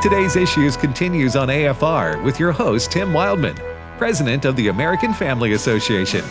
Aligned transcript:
Today's 0.00 0.36
Issues 0.36 0.76
continues 0.76 1.34
on 1.34 1.48
AFR 1.48 2.22
with 2.22 2.38
your 2.38 2.52
host, 2.52 2.92
Tim 2.92 3.10
Wildmon, 3.10 3.58
President 3.98 4.44
of 4.44 4.54
the 4.54 4.68
American 4.68 5.12
Family 5.12 5.54
Association. 5.54 6.24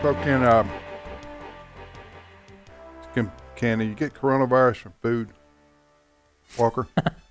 So 0.00 0.14
can 0.22 0.42
uh, 0.42 0.66
can 3.14 3.30
can 3.56 3.80
you 3.80 3.94
get 3.94 4.14
coronavirus 4.14 4.76
from 4.76 4.92
food? 5.02 5.28
Walker, 6.58 6.88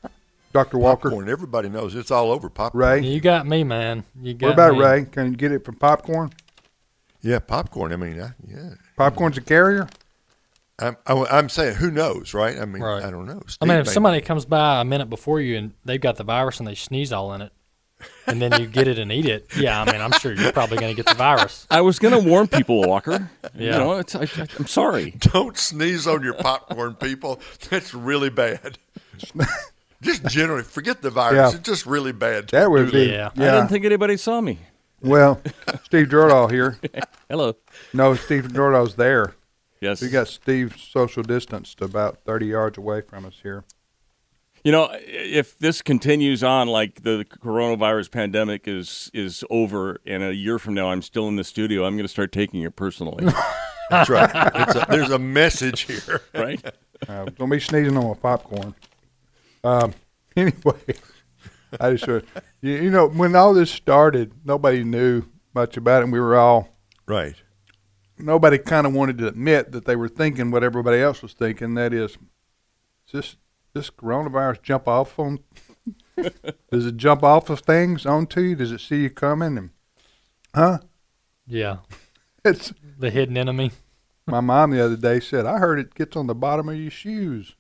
Doctor 0.54 0.78
Walker, 0.78 1.10
Popcorn. 1.10 1.30
Everybody 1.30 1.68
knows 1.70 1.96
it's 1.96 2.12
all 2.12 2.32
over 2.32 2.50
popcorn. 2.50 3.02
Ray. 3.02 3.02
You 3.08 3.20
got 3.20 3.46
me, 3.48 3.64
man. 3.64 4.04
You 4.22 4.34
got 4.36 4.48
What 4.48 4.54
about 4.54 4.74
me. 4.74 4.80
Ray? 4.86 5.06
Can 5.06 5.32
you 5.32 5.36
get 5.38 5.52
it 5.52 5.66
from 5.66 5.76
popcorn? 5.76 6.32
Yeah, 7.22 7.40
popcorn. 7.40 7.92
I 7.92 7.96
mean, 7.96 8.22
I, 8.22 8.32
yeah. 8.48 8.70
Popcorn's 8.98 9.38
a 9.38 9.42
carrier. 9.42 9.88
I'm, 10.80 10.98
I'm, 11.08 11.26
I'm 11.32 11.50
saying, 11.50 11.76
who 11.76 11.90
knows, 11.92 12.34
right? 12.34 12.58
I 12.60 12.66
mean, 12.66 12.82
Right. 12.84 13.04
I 13.04 13.10
don't 13.12 13.26
know. 13.26 13.42
I 13.62 13.66
mean, 13.66 13.78
if 13.78 13.88
may- 13.88 13.94
somebody 13.94 14.22
comes 14.22 14.46
by 14.46 14.82
a 14.82 14.86
minute 14.86 15.10
before 15.10 15.40
you 15.42 15.58
and 15.58 15.74
they've 15.86 16.02
got 16.02 16.18
the 16.18 16.24
virus 16.24 16.60
and 16.60 16.68
they 16.68 16.76
sneeze 16.76 17.12
all 17.14 17.34
in 17.34 17.42
it, 17.42 17.52
and 18.28 18.42
then 18.42 18.60
you 18.60 18.68
get 18.68 18.88
it 18.88 19.00
and 19.00 19.12
eat 19.12 19.26
it, 19.26 19.48
yeah, 19.58 19.82
I 19.82 19.90
mean, 19.92 20.02
I'm 20.02 20.12
sure 20.14 20.34
you're 20.34 20.52
probably 20.52 20.78
going 20.78 20.94
to 20.94 21.02
get 21.02 21.08
the 21.10 21.16
virus. 21.18 21.66
I 21.72 21.82
was 21.82 22.00
going 22.00 22.14
to 22.22 22.28
warn 22.30 22.48
people, 22.48 22.82
Walker. 22.82 23.30
You 23.56 23.68
Yeah. 23.68 23.78
know, 23.78 23.94
it's, 23.94 24.14
I, 24.14 24.24
I, 24.24 24.48
I'm 24.60 24.68
sorry. 24.68 25.12
don't 25.20 25.58
sneeze 25.58 26.06
on 26.06 26.22
your 26.24 26.34
popcorn, 26.34 26.96
people. 26.96 27.40
That's 27.70 27.94
really 27.94 28.30
bad. 28.30 28.78
just 30.04 30.26
generally, 30.28 30.64
forget 30.64 31.02
the 31.02 31.10
virus. 31.10 31.36
Yeah. 31.54 31.58
It's 31.60 31.68
just 31.68 31.86
really 31.86 32.12
bad. 32.12 32.50
That 32.50 32.70
would 32.70 32.92
be 32.92 33.06
Yeah. 33.06 33.30
I 33.36 33.40
didn't 33.40 33.68
think 33.70 33.86
anybody 33.86 34.18
saw 34.18 34.42
me. 34.42 34.60
well, 35.02 35.42
Steve 35.84 36.08
Jordahl 36.08 36.52
here. 36.52 36.78
Hello. 37.30 37.56
No, 37.94 38.16
Steve 38.16 38.44
Jordahl's 38.50 38.96
there. 38.96 39.36
Yes. 39.82 40.02
We 40.02 40.10
got 40.10 40.28
Steve 40.28 40.78
social 40.80 41.24
distanced 41.24 41.82
about 41.82 42.20
thirty 42.26 42.46
yards 42.48 42.78
away 42.78 43.02
from 43.02 43.26
us 43.26 43.40
here. 43.44 43.64
You 44.64 44.72
know, 44.72 44.88
if 44.94 45.60
this 45.60 45.82
continues 45.82 46.42
on 46.42 46.70
like 46.70 47.04
the 47.04 47.26
coronavirus 47.44 48.10
pandemic 48.12 48.66
is 48.66 49.12
is 49.14 49.44
over, 49.50 50.00
and 50.06 50.24
a 50.24 50.34
year 50.34 50.58
from 50.58 50.74
now 50.74 50.90
I'm 50.90 51.02
still 51.02 51.28
in 51.28 51.36
the 51.36 51.44
studio, 51.44 51.84
I'm 51.84 51.96
going 51.98 52.06
to 52.06 52.12
start 52.12 52.32
taking 52.32 52.62
it 52.62 52.78
personally, 52.78 53.26
That's 53.90 54.10
right. 54.10 54.32
It's 54.56 54.76
a, 54.76 54.86
there's 54.90 55.10
a 55.12 55.20
message 55.20 55.82
here. 55.82 56.22
right? 56.34 56.64
Uh, 57.06 57.26
don't 57.38 57.50
be 57.50 57.60
sneezing 57.60 57.98
on 57.98 58.08
my 58.08 58.14
popcorn. 58.14 58.74
Um, 59.64 59.94
anyway, 60.36 60.80
I 61.80 61.94
just 61.94 62.26
you, 62.62 62.72
you 62.76 62.90
know 62.92 63.08
when 63.08 63.36
all 63.36 63.54
this 63.54 63.72
started, 63.72 64.34
nobody 64.46 64.84
knew 64.84 65.24
much 65.54 65.78
about 65.78 66.02
it. 66.02 66.04
and 66.06 66.14
We 66.14 66.20
were 66.20 66.36
all 66.36 66.70
Right. 67.06 67.36
nobody 68.18 68.58
kind 68.58 68.88
of 68.88 68.94
wanted 68.94 69.18
to 69.20 69.28
admit 69.28 69.72
that 69.72 69.86
they 69.86 69.96
were 69.96 70.08
thinking 70.10 70.52
what 70.52 70.64
everybody 70.64 71.00
else 71.02 71.22
was 71.22 71.34
thinking. 71.34 71.74
That 71.76 71.94
is, 71.94 72.18
does 73.08 73.12
this 73.12 73.36
this 73.74 73.90
coronavirus 73.90 74.62
jump 74.62 74.88
off 74.88 75.18
on? 75.18 75.40
does 76.72 76.86
it 76.86 76.98
jump 76.98 77.24
off 77.24 77.50
of 77.50 77.62
things 77.62 78.06
onto 78.06 78.42
you? 78.42 78.56
Does 78.56 78.72
it 78.72 78.82
see 78.82 79.02
you 79.02 79.10
coming? 79.10 79.58
And 79.58 79.70
huh? 80.56 80.80
Yeah, 81.48 81.78
It's 82.46 82.74
the 83.00 83.10
hidden 83.10 83.38
enemy. 83.38 83.72
My 84.28 84.40
mom 84.40 84.72
the 84.72 84.84
other 84.84 84.96
day 84.96 85.20
said 85.20 85.46
I 85.46 85.58
heard 85.60 85.80
it 85.80 85.94
gets 85.96 86.16
on 86.16 86.28
the 86.28 86.36
bottom 86.36 86.70
of 86.70 86.76
your 86.78 86.92
shoes. 86.92 87.56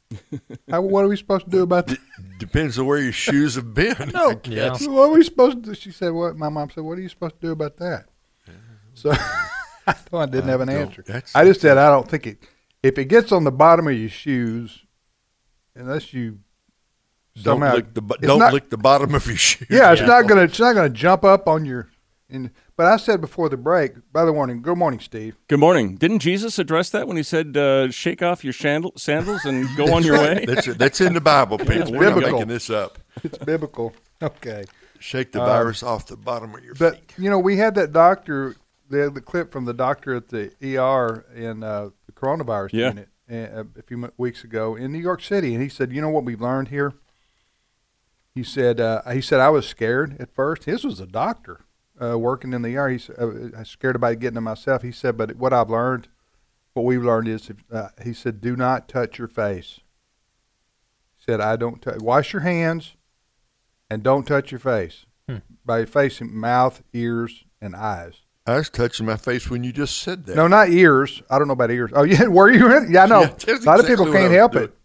How, 0.70 0.82
what 0.82 1.04
are 1.04 1.08
we 1.08 1.18
supposed 1.18 1.46
to 1.46 1.52
do 1.52 1.64
about 1.64 1.88
that? 1.88 2.00
Depends 2.40 2.78
on 2.80 2.86
where 2.86 3.00
your 3.00 3.12
shoes 3.12 3.56
have 3.56 3.74
been. 3.74 3.96
No, 4.14 4.30
Yeah. 4.46 4.70
guess. 4.70 4.88
What 4.88 5.10
are 5.10 5.14
we 5.14 5.24
supposed 5.24 5.64
to 5.64 5.70
do? 5.70 5.76
She 5.76 5.92
said, 5.92 6.12
"What?" 6.14 6.38
My 6.38 6.50
mom 6.50 6.70
said, 6.70 6.84
"What 6.84 6.98
are 6.98 7.02
you 7.02 7.10
supposed 7.10 7.36
to 7.42 7.48
do 7.48 7.52
about 7.52 7.78
that?" 7.78 8.06
So 8.94 9.12
I 9.88 9.94
thought 9.94 10.20
I 10.22 10.26
didn't 10.32 10.50
have 10.50 10.62
an 10.62 10.70
answer. 10.70 11.04
I 11.36 11.44
just 11.46 11.62
said 11.62 11.78
I 11.78 11.90
don't 11.90 12.08
think 12.10 12.28
it. 12.28 12.38
If 12.82 12.98
it 12.98 13.06
gets 13.06 13.32
on 13.32 13.44
the 13.44 13.52
bottom 13.52 13.88
of 13.88 13.94
your 13.94 14.10
shoes, 14.10 14.86
unless 15.76 16.14
you 16.14 16.40
Don't 17.36 17.60
somehow, 17.60 17.76
lick 17.76 17.94
the 17.94 18.02
don't 18.22 18.40
not- 18.40 18.54
lick 18.54 18.70
the 18.70 18.78
bottom 18.78 19.16
of 19.16 19.26
your 19.26 19.36
shoe. 19.50 19.66
yeah, 19.70 19.92
it's 19.92 20.02
Yeah. 20.02 20.08
not 20.08 20.28
gonna 20.28 20.42
it's 20.44 20.60
not 20.60 20.76
gonna 20.76 20.90
jump 20.90 21.24
up 21.26 21.48
on 21.48 21.66
your. 21.66 21.90
In, 22.30 22.52
but 22.76 22.86
I 22.88 22.98
said 22.98 23.22
before 23.22 23.50
the 23.50 23.58
break. 23.58 23.94
By 24.12 24.26
the 24.26 24.34
morning, 24.34 24.62
good 24.62 24.78
morning, 24.78 25.00
Steve. 25.00 25.36
Good 25.48 25.60
morning. 25.60 25.96
Didn't 25.96 26.20
Jesus 26.20 26.58
address 26.60 26.90
that 26.92 27.08
when 27.08 27.18
he 27.18 27.24
said, 27.24 27.56
uh, 27.58 27.92
"Shake 27.92 28.22
off 28.22 28.44
your 28.44 28.54
shandal- 28.54 28.98
sandals 29.00 29.46
and 29.46 29.68
go 29.78 29.94
on 29.94 30.04
your 30.04 30.18
way"? 30.18 30.46
That's 30.48 30.66
that's 30.76 31.02
in 31.02 31.14
the 31.14 31.22
Bible, 31.22 31.58
people. 31.58 31.92
We're 31.92 32.06
not 32.10 32.16
biblical. 32.16 32.32
making 32.40 32.48
this 32.48 32.70
up. 32.70 33.00
It's 33.24 33.38
biblical. 33.38 33.94
Okay. 34.22 34.66
Shake 35.00 35.32
the 35.34 35.42
Um, 35.42 35.48
virus 35.48 35.84
off 35.84 36.08
the 36.08 36.16
bottom 36.16 36.56
of 36.56 36.64
your 36.64 36.76
But 36.76 36.96
feet. 36.96 37.14
you 37.18 37.30
know, 37.30 37.40
we 37.40 37.58
had 37.58 37.76
that 37.76 37.92
doctor, 37.92 38.56
the 38.90 39.10
the 39.14 39.22
clip 39.22 39.52
from 39.52 39.66
the 39.66 39.74
doctor 39.74 40.16
at 40.16 40.30
the 40.30 40.52
ER 40.62 41.26
in 41.36 41.62
uh, 41.64 41.90
the 42.06 42.12
coronavirus 42.14 42.70
Yeah. 42.74 42.88
unit 42.90 43.10
uh, 43.30 43.64
a 43.78 43.82
few 43.84 44.10
weeks 44.18 44.44
ago 44.44 44.76
in 44.76 44.92
New 44.94 45.00
York 45.00 45.22
City, 45.22 45.54
and 45.54 45.62
he 45.62 45.70
said, 45.70 45.92
"You 45.92 46.02
know 46.02 46.10
what 46.10 46.24
we've 46.24 46.42
learned 46.42 46.70
here?" 46.70 46.94
He 48.34 48.44
said, 48.44 48.80
uh, 48.80 49.02
"He 49.12 49.22
said 49.22 49.40
I 49.40 49.50
was 49.50 49.68
scared 49.68 50.16
at 50.20 50.34
first. 50.34 50.64
His 50.64 50.84
was 50.84 51.00
a 51.00 51.06
doctor 51.06 51.60
uh, 52.02 52.18
working 52.18 52.54
in 52.54 52.62
the 52.62 52.76
ER. 52.78 52.90
He 52.90 52.98
said, 52.98 53.16
uh, 53.20 53.58
I 53.58 53.64
scared 53.64 53.96
about 53.96 54.20
getting 54.20 54.38
it 54.38 54.42
myself. 54.42 54.82
He 54.82 54.92
said, 54.92 55.18
but 55.18 55.36
what 55.36 55.54
I've 55.54 55.70
learned, 55.70 56.08
what 56.74 56.86
we've 56.86 57.04
learned 57.04 57.28
is, 57.28 57.52
uh, 57.72 57.90
he 58.04 58.14
said, 58.14 58.42
do 58.42 58.56
not 58.56 58.88
touch 58.88 59.18
your 59.20 59.28
face. 59.28 59.80
He 61.18 61.24
said, 61.32 61.40
I 61.40 61.56
don't 61.56 61.82
touch. 61.82 62.00
Wash 62.02 62.34
your 62.34 62.42
hands, 62.42 62.96
and 63.90 64.04
don't 64.04 64.26
touch 64.26 64.52
your 64.52 64.60
face. 64.60 65.06
Hmm. 65.30 65.38
By 65.66 65.80
your 65.80 65.88
face, 65.88 66.20
mouth, 66.22 66.82
ears, 66.94 67.46
and 67.62 67.76
eyes. 67.76 68.16
I 68.46 68.56
was 68.58 68.70
touching 68.70 69.06
my 69.06 69.16
face 69.16 69.50
when 69.50 69.64
you 69.64 69.72
just 69.72 70.00
said 70.00 70.26
that. 70.26 70.36
No, 70.36 70.48
not 70.50 70.68
ears. 70.70 71.22
I 71.30 71.38
don't 71.40 71.48
know 71.48 71.54
about 71.54 71.72
ears. 71.72 71.92
Oh, 71.94 72.04
yeah, 72.04 72.28
were 72.28 72.52
you 72.52 72.76
in? 72.76 72.92
Yeah, 72.92 73.04
I 73.04 73.06
know. 73.06 73.22
Yeah, 73.48 73.56
a 73.56 73.64
lot 73.64 73.80
of 73.80 73.88
people 73.88 74.12
can't 74.12 74.34
help 74.34 74.52
doing. 74.52 74.66
it. 74.66 74.76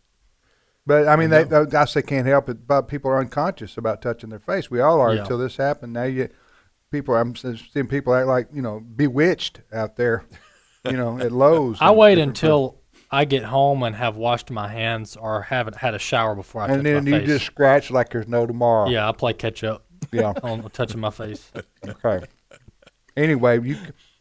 But 0.87 1.09
I 1.09 1.17
mean, 1.17 1.33
I 1.33 1.43
they, 1.43 1.77
I 1.77 1.85
say 1.85 2.01
can't 2.03 2.27
help 2.27 2.49
it, 2.49 2.67
but 2.67 2.83
people 2.83 3.11
are 3.11 3.19
unconscious 3.19 3.77
about 3.77 4.01
touching 4.01 4.31
their 4.31 4.39
face. 4.39 4.71
We 4.71 4.81
all 4.81 5.01
are 5.01 5.13
Yeah. 5.15 5.23
until 5.23 5.37
this 5.39 5.57
happened. 5.57 5.93
Now 5.93 6.05
you, 6.05 6.29
people, 6.91 7.15
I'm 7.15 7.35
seeing 7.37 7.87
people 7.87 8.15
act 8.15 8.27
like 8.27 8.49
you 8.53 8.63
know 8.63 8.81
bewitched 8.81 9.61
out 9.73 9.97
there, 9.97 10.25
you 10.85 10.97
know, 10.97 11.19
at 11.19 11.33
Lowe's. 11.33 11.79
I 11.81 11.91
wait 11.91 12.19
until 12.19 12.81
I 13.11 13.25
get 13.25 13.45
home 13.45 13.83
and 13.83 13.95
have 13.97 14.17
washed 14.17 14.51
my 14.51 14.69
hands 14.69 15.17
or 15.17 15.43
haven't 15.43 15.77
had 15.77 15.95
a 15.95 15.99
shower 15.99 16.35
before 16.35 16.63
I 16.63 16.67
places. 16.67 16.79
and 16.79 16.87
then 16.87 17.07
you 17.07 17.21
face. 17.21 17.29
just 17.29 17.47
scratch 17.47 17.91
like 17.91 18.11
there's 18.11 18.29
no 18.29 18.47
tomorrow. 18.47 18.89
yeah, 18.89 19.09
I 19.09 19.13
play 19.13 19.33
catch 19.33 19.65
up 19.65 19.85
yeah. 20.13 20.33
on 20.43 20.69
touching 20.71 21.01
my 21.01 21.11
face. 21.11 21.51
Okay. 21.87 22.27
Anyway, 23.17 23.61
you, 23.61 23.77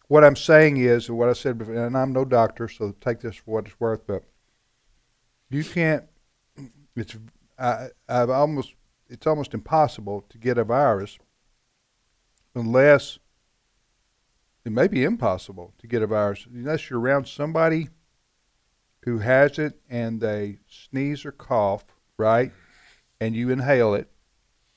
what 0.07 0.23
I'm 0.23 0.35
saying 0.35 0.77
is 0.77 1.09
what 1.09 1.29
I 1.29 1.33
said 1.33 1.57
before, 1.57 1.75
and 1.75 1.97
I'm 1.97 2.13
no 2.13 2.25
doctor, 2.25 2.67
so 2.67 2.95
take 3.01 3.19
this 3.19 3.35
for 3.35 3.51
what 3.51 3.65
it's 3.65 3.79
worth. 3.79 4.07
But 4.07 4.23
you 5.49 5.63
can't. 5.63 6.03
It's 6.95 7.15
I, 7.59 7.89
I've 8.07 8.29
almost. 8.29 8.73
It's 9.09 9.25
almost 9.25 9.53
impossible 9.53 10.25
to 10.29 10.37
get 10.37 10.57
a 10.57 10.65
virus 10.65 11.17
unless 12.57 13.19
it 14.65 14.71
may 14.71 14.87
be 14.87 15.03
impossible 15.03 15.73
to 15.77 15.87
get 15.87 16.01
a 16.01 16.07
virus 16.07 16.45
unless 16.51 16.89
you're 16.89 16.99
around 16.99 17.27
somebody 17.27 17.89
who 19.03 19.19
has 19.19 19.57
it 19.57 19.79
and 19.89 20.19
they 20.19 20.57
sneeze 20.67 21.23
or 21.25 21.31
cough, 21.31 21.85
right, 22.17 22.51
and 23.21 23.35
you 23.35 23.49
inhale 23.49 23.93
it. 23.93 24.09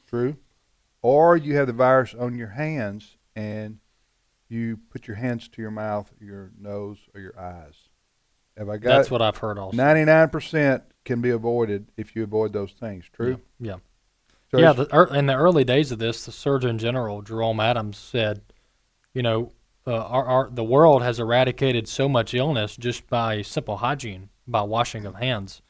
True 0.06 0.36
or 1.02 1.36
you 1.36 1.56
have 1.56 1.66
the 1.66 1.72
virus 1.72 2.14
on 2.14 2.36
your 2.36 2.48
hands 2.48 3.16
and 3.34 3.78
you 4.48 4.78
put 4.90 5.06
your 5.06 5.16
hands 5.16 5.48
to 5.48 5.62
your 5.62 5.70
mouth, 5.70 6.12
your 6.20 6.50
nose, 6.58 6.98
or 7.14 7.20
your 7.20 7.38
eyes. 7.38 7.74
Have 8.56 8.68
I 8.68 8.78
got 8.78 8.96
That's 8.96 9.08
it? 9.08 9.12
what 9.12 9.22
I've 9.22 9.36
heard 9.36 9.58
also. 9.58 9.76
Ninety-nine 9.76 10.28
percent 10.28 10.82
can 11.04 11.20
be 11.20 11.30
avoided 11.30 11.90
if 11.96 12.14
you 12.16 12.24
avoid 12.24 12.52
those 12.52 12.72
things. 12.72 13.04
True. 13.12 13.40
Yeah. 13.58 13.76
So 14.50 14.58
yeah, 14.58 14.72
the, 14.72 14.88
er, 14.94 15.14
in 15.14 15.26
the 15.26 15.34
early 15.34 15.64
days 15.64 15.92
of 15.92 15.98
this, 15.98 16.24
the 16.24 16.32
Surgeon 16.32 16.78
General 16.78 17.22
Jerome 17.22 17.60
Adams 17.60 17.96
said, 17.96 18.42
you 19.14 19.22
know, 19.22 19.52
uh, 19.86 19.94
our, 19.94 20.24
our 20.26 20.50
the 20.50 20.64
world 20.64 21.02
has 21.02 21.18
eradicated 21.18 21.88
so 21.88 22.08
much 22.08 22.34
illness 22.34 22.76
just 22.76 23.08
by 23.08 23.42
simple 23.42 23.78
hygiene, 23.78 24.28
by 24.46 24.62
washing 24.62 25.06
of 25.06 25.16
hands. 25.16 25.62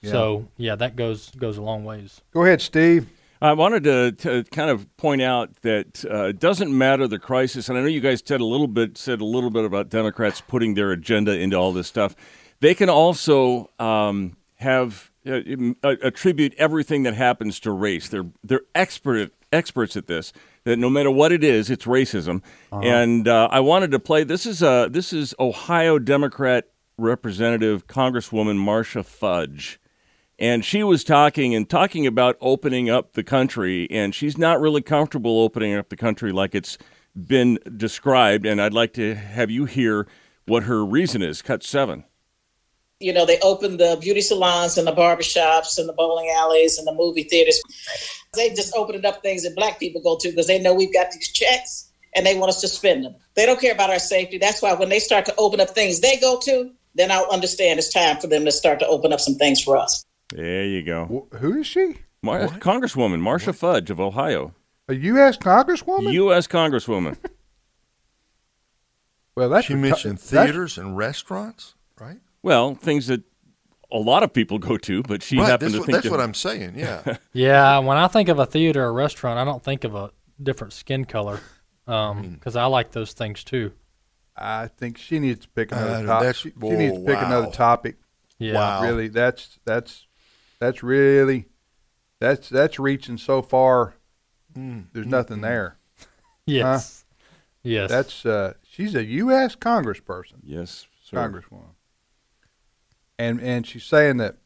Yeah. 0.00 0.12
So 0.12 0.48
yeah, 0.56 0.76
that 0.76 0.96
goes 0.96 1.30
goes 1.30 1.58
a 1.58 1.62
long 1.62 1.84
ways. 1.84 2.22
Go 2.32 2.44
ahead, 2.44 2.60
Steve. 2.60 3.08
I 3.40 3.52
wanted 3.52 3.84
to, 3.84 4.12
to 4.12 4.44
kind 4.50 4.68
of 4.68 4.96
point 4.96 5.22
out 5.22 5.62
that 5.62 6.04
uh, 6.04 6.24
it 6.24 6.40
doesn't 6.40 6.76
matter 6.76 7.06
the 7.06 7.20
crisis, 7.20 7.68
and 7.68 7.78
I 7.78 7.82
know 7.82 7.86
you 7.86 8.00
guys 8.00 8.20
said 8.24 8.40
a 8.40 8.44
little 8.44 8.66
bit 8.66 8.98
said 8.98 9.20
a 9.20 9.24
little 9.24 9.50
bit 9.50 9.64
about 9.64 9.88
Democrats 9.88 10.40
putting 10.40 10.74
their 10.74 10.90
agenda 10.90 11.38
into 11.38 11.56
all 11.56 11.72
this 11.72 11.86
stuff. 11.86 12.16
They 12.60 12.74
can 12.74 12.88
also 12.88 13.70
um, 13.78 14.36
have 14.56 15.07
im- 15.07 15.07
attribute 15.24 16.54
everything 16.56 17.02
that 17.02 17.14
happens 17.14 17.60
to 17.60 17.72
race. 17.72 18.08
They're 18.08 18.26
they're 18.42 18.62
expert 18.74 19.32
experts 19.52 19.96
at 19.96 20.06
this. 20.06 20.32
That 20.64 20.78
no 20.78 20.90
matter 20.90 21.10
what 21.10 21.32
it 21.32 21.42
is, 21.42 21.70
it's 21.70 21.86
racism. 21.86 22.42
And 22.84 23.26
uh, 23.26 23.48
I 23.50 23.60
wanted 23.60 23.90
to 23.92 23.98
play. 23.98 24.24
This 24.24 24.46
is 24.46 24.62
uh, 24.62 24.88
this 24.88 25.12
is 25.12 25.34
Ohio 25.38 25.98
Democrat 25.98 26.68
Representative 26.96 27.86
Congresswoman 27.86 28.56
Marcia 28.56 29.02
Fudge. 29.02 29.80
And 30.40 30.64
she 30.64 30.84
was 30.84 31.02
talking 31.02 31.52
and 31.54 31.68
talking 31.68 32.06
about 32.06 32.36
opening 32.40 32.88
up 32.88 33.14
the 33.14 33.24
country, 33.24 33.90
and 33.90 34.14
she's 34.14 34.38
not 34.38 34.60
really 34.60 34.82
comfortable 34.82 35.40
opening 35.40 35.74
up 35.74 35.88
the 35.88 35.96
country 35.96 36.30
like 36.30 36.54
it's 36.54 36.78
been 37.16 37.58
described. 37.76 38.46
And 38.46 38.62
I'd 38.62 38.72
like 38.72 38.92
to 38.94 39.16
have 39.16 39.50
you 39.50 39.64
hear 39.64 40.06
what 40.46 40.64
her 40.64 40.84
reason 40.84 41.22
is. 41.22 41.42
Cut 41.42 41.64
seven. 41.64 42.04
You 43.00 43.12
know, 43.12 43.24
they 43.24 43.38
opened 43.40 43.78
the 43.78 43.96
beauty 44.00 44.20
salons 44.20 44.76
and 44.76 44.86
the 44.86 44.92
barbershops 44.92 45.78
and 45.78 45.88
the 45.88 45.92
bowling 45.92 46.32
alleys 46.36 46.78
and 46.78 46.86
the 46.86 46.92
movie 46.92 47.22
theaters. 47.22 47.62
They 48.34 48.48
just 48.50 48.74
opening 48.76 49.04
up 49.06 49.22
things 49.22 49.44
that 49.44 49.54
black 49.54 49.78
people 49.78 50.00
go 50.02 50.16
to 50.18 50.28
because 50.30 50.48
they 50.48 50.58
know 50.58 50.74
we've 50.74 50.92
got 50.92 51.12
these 51.12 51.28
checks 51.32 51.90
and 52.16 52.26
they 52.26 52.36
want 52.36 52.50
us 52.50 52.60
to 52.62 52.68
spend 52.68 53.04
them. 53.04 53.14
They 53.34 53.46
don't 53.46 53.60
care 53.60 53.72
about 53.72 53.90
our 53.90 54.00
safety. 54.00 54.36
That's 54.38 54.60
why 54.62 54.74
when 54.74 54.88
they 54.88 54.98
start 54.98 55.26
to 55.26 55.34
open 55.38 55.60
up 55.60 55.70
things 55.70 56.00
they 56.00 56.16
go 56.16 56.40
to, 56.40 56.72
then 56.96 57.12
I'll 57.12 57.30
understand 57.30 57.78
it's 57.78 57.92
time 57.92 58.16
for 58.18 58.26
them 58.26 58.44
to 58.44 58.50
start 58.50 58.80
to 58.80 58.86
open 58.88 59.12
up 59.12 59.20
some 59.20 59.36
things 59.36 59.62
for 59.62 59.76
us. 59.76 60.04
There 60.30 60.64
you 60.64 60.82
go. 60.82 61.28
Wh- 61.32 61.36
Who 61.36 61.60
is 61.60 61.66
she? 61.68 61.94
Mar- 62.22 62.48
Congresswoman 62.48 63.20
Marcia 63.20 63.52
Fudge 63.52 63.90
of 63.90 64.00
Ohio, 64.00 64.54
A 64.88 64.94
U.S. 64.94 65.36
Congresswoman? 65.38 66.12
U.S. 66.14 66.48
Congresswoman. 66.48 67.16
well, 69.36 69.48
that's 69.50 69.68
She 69.68 69.74
mentioned 69.76 70.18
that's- 70.18 70.30
theaters 70.48 70.78
and 70.78 70.96
restaurants, 70.96 71.74
right? 72.00 72.18
Well, 72.42 72.74
things 72.74 73.06
that 73.08 73.22
a 73.90 73.98
lot 73.98 74.22
of 74.22 74.32
people 74.32 74.58
go 74.58 74.76
to, 74.76 75.02
but 75.02 75.22
she 75.22 75.38
right. 75.38 75.48
happened 75.48 75.72
to 75.72 75.78
what, 75.78 75.86
think 75.86 75.96
that's 75.96 76.06
of 76.06 76.12
what 76.12 76.20
I'm 76.20 76.34
saying. 76.34 76.74
Yeah. 76.76 77.16
Yeah, 77.32 77.78
when 77.78 77.96
I 77.96 78.08
think 78.08 78.28
of 78.28 78.38
a 78.38 78.46
theater 78.46 78.84
or 78.84 78.92
restaurant, 78.92 79.38
I 79.38 79.44
don't 79.44 79.62
think 79.62 79.84
of 79.84 79.94
a 79.94 80.10
different 80.42 80.72
skin 80.72 81.04
color 81.04 81.40
Mm. 81.88 82.34
because 82.34 82.54
I 82.54 82.66
like 82.66 82.90
those 82.92 83.14
things 83.14 83.42
too. 83.42 83.72
I 84.36 84.68
think 84.68 84.98
she 84.98 85.18
needs 85.18 85.40
to 85.40 85.48
pick 85.48 85.72
another 85.72 86.04
Uh, 86.04 86.06
topic. 86.06 86.36
She, 86.36 86.50
she 86.50 86.68
needs 86.76 86.94
to 86.94 87.00
whoa, 87.00 87.06
pick 87.06 87.22
another 87.26 87.50
topic. 87.50 87.96
Yeah. 88.38 88.54
Wow. 88.54 88.82
Really, 88.82 89.08
that's 89.08 89.58
that's 89.64 90.06
that's 90.60 90.82
really 90.82 91.46
that's 92.20 92.48
that's 92.50 92.78
reaching 92.78 93.16
so 93.16 93.40
far. 93.42 93.94
Mm. 94.56 94.86
There's 94.92 95.06
nothing 95.06 95.40
there. 95.40 95.78
Yes. 96.46 97.04
Yes. 97.62 97.90
That's 97.90 98.24
uh, 98.24 98.54
she's 98.62 98.94
a 98.94 99.04
U.S. 99.04 99.54
Congressperson, 99.54 100.36
Yes, 100.42 100.86
sir. 101.02 101.16
Congresswoman, 101.18 101.74
and 103.18 103.40
and 103.40 103.66
she's 103.66 103.84
saying 103.84 104.18
that 104.18 104.36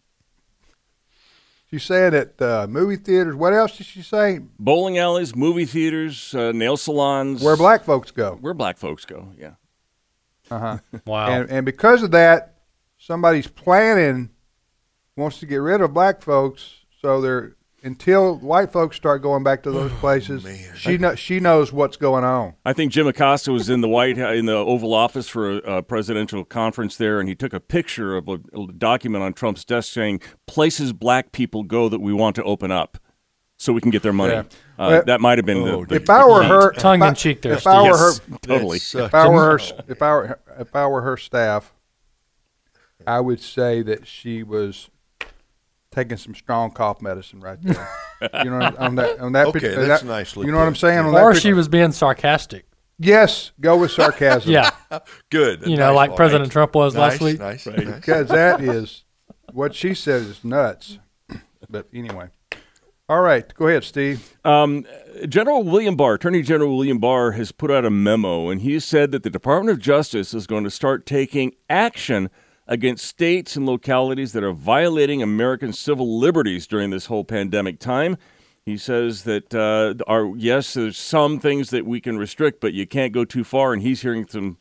she's 1.70 1.82
saying 1.82 2.12
that 2.12 2.40
uh, 2.40 2.66
movie 2.68 2.96
theaters. 2.96 3.34
What 3.34 3.52
else 3.52 3.76
did 3.76 3.86
she 3.86 4.02
say? 4.02 4.40
Bowling 4.58 4.98
alleys, 4.98 5.34
movie 5.34 5.64
theaters, 5.64 6.34
uh, 6.34 6.52
nail 6.52 6.76
salons. 6.76 7.42
Where 7.42 7.56
black 7.56 7.84
folks 7.84 8.10
go. 8.10 8.38
where 8.40 8.54
black 8.54 8.78
folks 8.78 9.04
go. 9.04 9.32
Yeah. 9.38 9.54
Uh 10.50 10.58
huh. 10.58 10.78
wow. 11.06 11.28
And 11.28 11.50
and 11.50 11.66
because 11.66 12.02
of 12.02 12.10
that, 12.12 12.60
somebody's 12.98 13.46
planning 13.46 14.30
wants 15.16 15.40
to 15.40 15.46
get 15.46 15.56
rid 15.56 15.80
of 15.80 15.92
black 15.92 16.22
folks, 16.22 16.76
so 17.00 17.20
they're 17.20 17.56
until 17.82 18.36
white 18.36 18.72
folks 18.72 18.96
start 18.96 19.22
going 19.22 19.42
back 19.42 19.62
to 19.64 19.70
those 19.70 19.92
places. 19.92 20.44
man. 20.44 20.58
she 20.76 20.98
know, 20.98 21.14
she 21.14 21.40
knows 21.40 21.72
what's 21.72 21.96
going 21.96 22.24
on. 22.24 22.54
I 22.64 22.72
think 22.72 22.92
Jim 22.92 23.06
Acosta 23.06 23.52
was 23.52 23.68
in 23.68 23.80
the 23.80 23.88
White 23.88 24.18
in 24.18 24.46
the 24.46 24.54
Oval 24.54 24.94
Office 24.94 25.28
for 25.28 25.50
a, 25.50 25.56
a 25.56 25.82
presidential 25.82 26.44
conference 26.44 26.96
there, 26.96 27.20
and 27.20 27.28
he 27.28 27.34
took 27.34 27.52
a 27.52 27.60
picture 27.60 28.16
of 28.16 28.28
a, 28.28 28.38
a 28.54 28.72
document 28.76 29.24
on 29.24 29.32
Trump's 29.32 29.64
desk 29.64 29.92
saying 29.92 30.20
places 30.46 30.92
black 30.92 31.32
people 31.32 31.62
go 31.62 31.88
that 31.88 32.00
we 32.00 32.12
want 32.12 32.36
to 32.36 32.44
open 32.44 32.70
up, 32.70 32.98
so 33.56 33.72
we 33.72 33.80
can 33.80 33.90
get 33.90 34.02
their 34.02 34.12
money. 34.12 34.34
Yeah. 34.34 34.40
Uh, 34.78 34.88
Well, 34.88 35.02
that 35.04 35.20
might 35.20 35.38
have 35.38 35.46
been 35.46 35.58
oh, 35.58 35.84
the, 35.84 35.86
the 35.86 36.02
If 36.02 36.10
I 36.10 36.26
were 36.26 36.42
her, 36.42 36.72
Tongue 36.72 37.02
if 37.02 37.08
in 37.08 37.14
cheek 37.14 37.42
there, 37.42 37.52
If 37.54 37.66
I 37.66 37.82
were 37.82 37.96
her, 37.96 38.10
Yes, 38.10 38.20
totally. 38.42 38.78
If 38.78 39.14
I 39.14 39.28
were 39.28 39.58
her, 39.58 39.58
if 39.88 40.02
I 40.02 40.12
were 40.12 40.40
if 40.58 40.76
I 40.76 40.86
were 40.86 41.02
her 41.02 41.16
staff, 41.16 41.72
I 43.06 43.20
would 43.20 43.40
say 43.40 43.82
that 43.82 44.06
she 44.06 44.42
was 44.42 44.90
taking 45.92 46.16
some 46.16 46.34
strong 46.34 46.70
cough 46.70 47.00
medicine 47.02 47.40
right 47.40 47.58
there. 47.62 47.88
you 48.44 48.50
know, 48.50 48.74
on 48.78 48.94
that 48.96 49.18
on 49.20 49.32
that. 49.32 49.46
Okay, 49.48 49.60
pic- 49.60 49.76
that's 49.76 50.02
that- 50.02 50.08
nicely 50.08 50.46
You 50.46 50.52
know 50.52 50.58
what 50.58 50.66
I'm 50.66 50.72
put. 50.72 50.80
saying? 50.80 50.98
On 51.00 51.14
or 51.14 51.32
pic- 51.32 51.42
she 51.42 51.52
was 51.52 51.68
being 51.68 51.92
sarcastic. 51.92 52.66
Yes, 52.98 53.52
go 53.60 53.76
with 53.78 53.90
sarcasm. 54.00 54.50
Yeah. 54.52 54.70
Good. 55.30 55.66
You 55.66 55.76
know, 55.76 55.94
like 55.94 56.10
one. 56.10 56.16
President 56.16 56.52
Trump 56.52 56.74
was 56.74 56.94
nice, 56.94 57.12
last 57.12 57.20
week. 57.20 57.38
Nice, 57.40 57.66
Right. 57.66 57.76
because 57.86 58.28
that 58.28 58.60
is 58.60 59.04
what 59.52 59.74
she 59.74 59.94
says 59.94 60.26
is 60.26 60.44
nuts. 60.44 60.98
But 61.68 61.86
anyway, 61.94 62.28
all 63.08 63.20
right, 63.22 63.52
go 63.54 63.66
ahead, 63.68 63.84
Steve. 63.84 64.36
Um, 64.44 64.84
General 65.28 65.62
William 65.64 65.96
Barr, 65.96 66.14
Attorney 66.14 66.42
General 66.42 66.76
William 66.76 66.98
Barr, 66.98 67.32
has 67.32 67.50
put 67.50 67.70
out 67.70 67.84
a 67.84 67.90
memo, 67.90 68.50
and 68.50 68.60
he 68.60 68.78
said 68.78 69.10
that 69.12 69.22
the 69.22 69.30
Department 69.30 69.70
of 69.76 69.78
Justice 69.82 70.32
is 70.34 70.46
going 70.46 70.64
to 70.64 70.70
start 70.70 71.06
taking 71.06 71.54
action 71.70 72.30
against 72.66 73.04
states 73.04 73.56
and 73.56 73.66
localities 73.66 74.32
that 74.32 74.44
are 74.44 74.52
violating 74.52 75.22
American 75.22 75.72
civil 75.72 76.18
liberties 76.18 76.66
during 76.66 76.90
this 76.90 77.06
whole 77.06 77.24
pandemic 77.24 77.78
time. 77.78 78.16
He 78.64 78.76
says 78.76 79.24
that 79.24 79.52
uh, 79.54 79.94
are 80.06 80.36
yes, 80.36 80.74
there's 80.74 80.96
some 80.96 81.40
things 81.40 81.70
that 81.70 81.84
we 81.84 82.00
can 82.00 82.16
restrict, 82.16 82.60
but 82.60 82.72
you 82.72 82.86
can't 82.86 83.12
go 83.12 83.24
too 83.24 83.42
far, 83.42 83.72
and 83.72 83.82
he's 83.82 84.02
hearing 84.02 84.26
some 84.26 84.58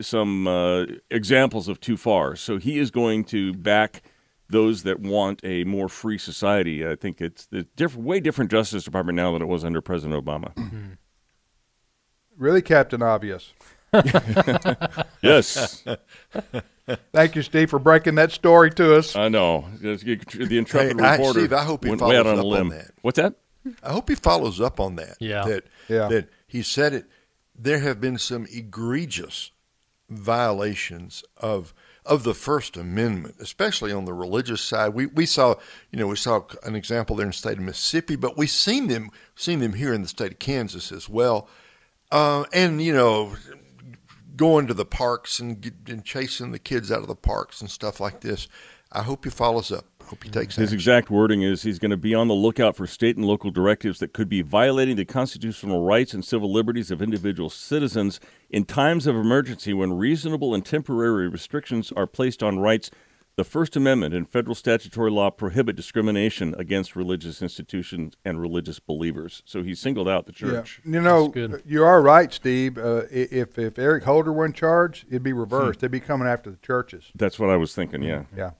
some 0.00 0.46
uh, 0.46 0.86
examples 1.10 1.68
of 1.68 1.80
too 1.80 1.98
far. 1.98 2.34
So 2.34 2.56
he 2.56 2.78
is 2.78 2.90
going 2.90 3.24
to 3.24 3.52
back 3.52 4.02
those 4.48 4.82
that 4.82 5.00
want 5.00 5.40
a 5.44 5.64
more 5.64 5.88
free 5.88 6.18
society. 6.18 6.86
I 6.86 6.96
think 6.96 7.20
it's 7.20 7.46
the 7.46 7.64
different, 7.76 8.06
way 8.06 8.20
different 8.20 8.50
Justice 8.50 8.84
Department 8.84 9.16
now 9.16 9.32
than 9.32 9.42
it 9.42 9.46
was 9.46 9.64
under 9.64 9.80
President 9.80 10.24
Obama. 10.24 10.96
Really, 12.36 12.62
Captain 12.62 13.02
Obvious. 13.02 13.52
yes, 15.22 15.84
Thank 17.12 17.36
you, 17.36 17.42
Steve, 17.42 17.70
for 17.70 17.78
breaking 17.78 18.16
that 18.16 18.32
story 18.32 18.70
to 18.72 18.96
us. 18.96 19.14
I 19.16 19.28
know. 19.28 19.66
The 19.80 20.56
intrepid 20.58 21.00
Hey, 21.00 21.06
I- 21.06 21.12
reporter 21.16 21.40
Steve, 21.40 21.52
I 21.52 21.64
hope 21.64 21.84
he 21.84 21.90
went 21.90 22.00
follows 22.00 22.26
on 22.26 22.38
a 22.38 22.46
up 22.48 22.60
on 22.60 22.68
that. 22.70 22.90
What's 23.02 23.16
that? 23.16 23.34
I 23.82 23.92
hope 23.92 24.08
he 24.08 24.14
follows 24.14 24.60
up 24.60 24.80
on 24.80 24.96
that. 24.96 25.16
Yeah. 25.20 25.44
That 25.44 25.64
Yeah. 25.88 26.08
that 26.08 26.28
he 26.46 26.62
said 26.62 26.94
it. 26.94 27.06
There 27.54 27.80
have 27.80 28.00
been 28.00 28.16
some 28.18 28.46
egregious 28.50 29.50
violations 30.08 31.24
of 31.36 31.72
of 32.06 32.24
the 32.24 32.32
First 32.34 32.76
Amendment, 32.78 33.34
especially 33.40 33.92
on 33.92 34.06
the 34.06 34.14
religious 34.14 34.60
side. 34.62 34.94
We 34.94 35.06
we 35.06 35.26
saw, 35.26 35.56
you 35.90 35.98
know, 35.98 36.06
we 36.06 36.16
saw 36.16 36.42
an 36.64 36.74
example 36.74 37.14
there 37.16 37.26
in 37.26 37.30
the 37.30 37.36
state 37.36 37.58
of 37.58 37.64
Mississippi, 37.64 38.16
but 38.16 38.36
we've 38.38 38.50
seen 38.50 38.88
them 38.88 39.10
seen 39.36 39.58
them 39.60 39.74
here 39.74 39.92
in 39.92 40.02
the 40.02 40.08
state 40.08 40.32
of 40.32 40.38
Kansas 40.38 40.90
as 40.92 41.08
well. 41.08 41.48
Uh, 42.10 42.44
and 42.52 42.82
you 42.82 42.92
know, 42.94 43.34
going 44.40 44.66
to 44.66 44.72
the 44.72 44.86
parks 44.86 45.38
and, 45.38 45.60
get- 45.60 45.74
and 45.86 46.02
chasing 46.02 46.50
the 46.50 46.58
kids 46.58 46.90
out 46.90 47.00
of 47.00 47.08
the 47.08 47.14
parks 47.14 47.60
and 47.60 47.70
stuff 47.70 48.00
like 48.00 48.20
this. 48.20 48.48
I 48.90 49.02
hope 49.02 49.24
he 49.24 49.30
follows 49.30 49.70
up. 49.70 49.84
I 50.00 50.04
hope 50.04 50.24
he 50.24 50.30
mm-hmm. 50.30 50.40
takes 50.40 50.56
His 50.56 50.68
action. 50.68 50.74
exact 50.76 51.10
wording 51.10 51.42
is 51.42 51.62
he's 51.62 51.78
going 51.78 51.90
to 51.90 51.98
be 51.98 52.14
on 52.14 52.26
the 52.28 52.34
lookout 52.34 52.74
for 52.74 52.86
state 52.86 53.18
and 53.18 53.26
local 53.26 53.50
directives 53.50 53.98
that 53.98 54.14
could 54.14 54.30
be 54.30 54.40
violating 54.40 54.96
the 54.96 55.04
constitutional 55.04 55.84
rights 55.84 56.14
and 56.14 56.24
civil 56.24 56.50
liberties 56.50 56.90
of 56.90 57.02
individual 57.02 57.50
citizens 57.50 58.18
in 58.48 58.64
times 58.64 59.06
of 59.06 59.14
emergency 59.14 59.74
when 59.74 59.92
reasonable 59.92 60.54
and 60.54 60.64
temporary 60.64 61.28
restrictions 61.28 61.92
are 61.92 62.06
placed 62.06 62.42
on 62.42 62.58
rights. 62.58 62.90
The 63.40 63.44
First 63.44 63.74
Amendment 63.74 64.12
and 64.12 64.28
federal 64.28 64.54
statutory 64.54 65.10
law 65.10 65.30
prohibit 65.30 65.74
discrimination 65.74 66.54
against 66.58 66.94
religious 66.94 67.40
institutions 67.40 68.12
and 68.22 68.38
religious 68.38 68.78
believers. 68.80 69.42
So 69.46 69.62
he 69.62 69.74
singled 69.74 70.10
out 70.10 70.26
the 70.26 70.32
church. 70.32 70.82
You 70.84 71.00
know, 71.00 71.32
you 71.64 71.82
are 71.82 72.02
right, 72.02 72.30
Steve. 72.34 72.76
Uh, 72.76 73.04
if 73.10 73.58
if 73.58 73.78
Eric 73.78 74.04
Holder 74.04 74.30
were 74.30 74.44
in 74.44 74.52
charge, 74.52 75.06
it'd 75.08 75.22
be 75.22 75.32
reversed. 75.32 75.80
They'd 75.80 75.90
be 75.90 76.00
coming 76.00 76.28
after 76.28 76.50
the 76.50 76.58
churches. 76.58 77.12
That's 77.14 77.38
what 77.38 77.48
I 77.48 77.56
was 77.56 77.74
thinking, 77.74 78.02
yeah. 78.02 78.24
Yeah. 78.36 78.50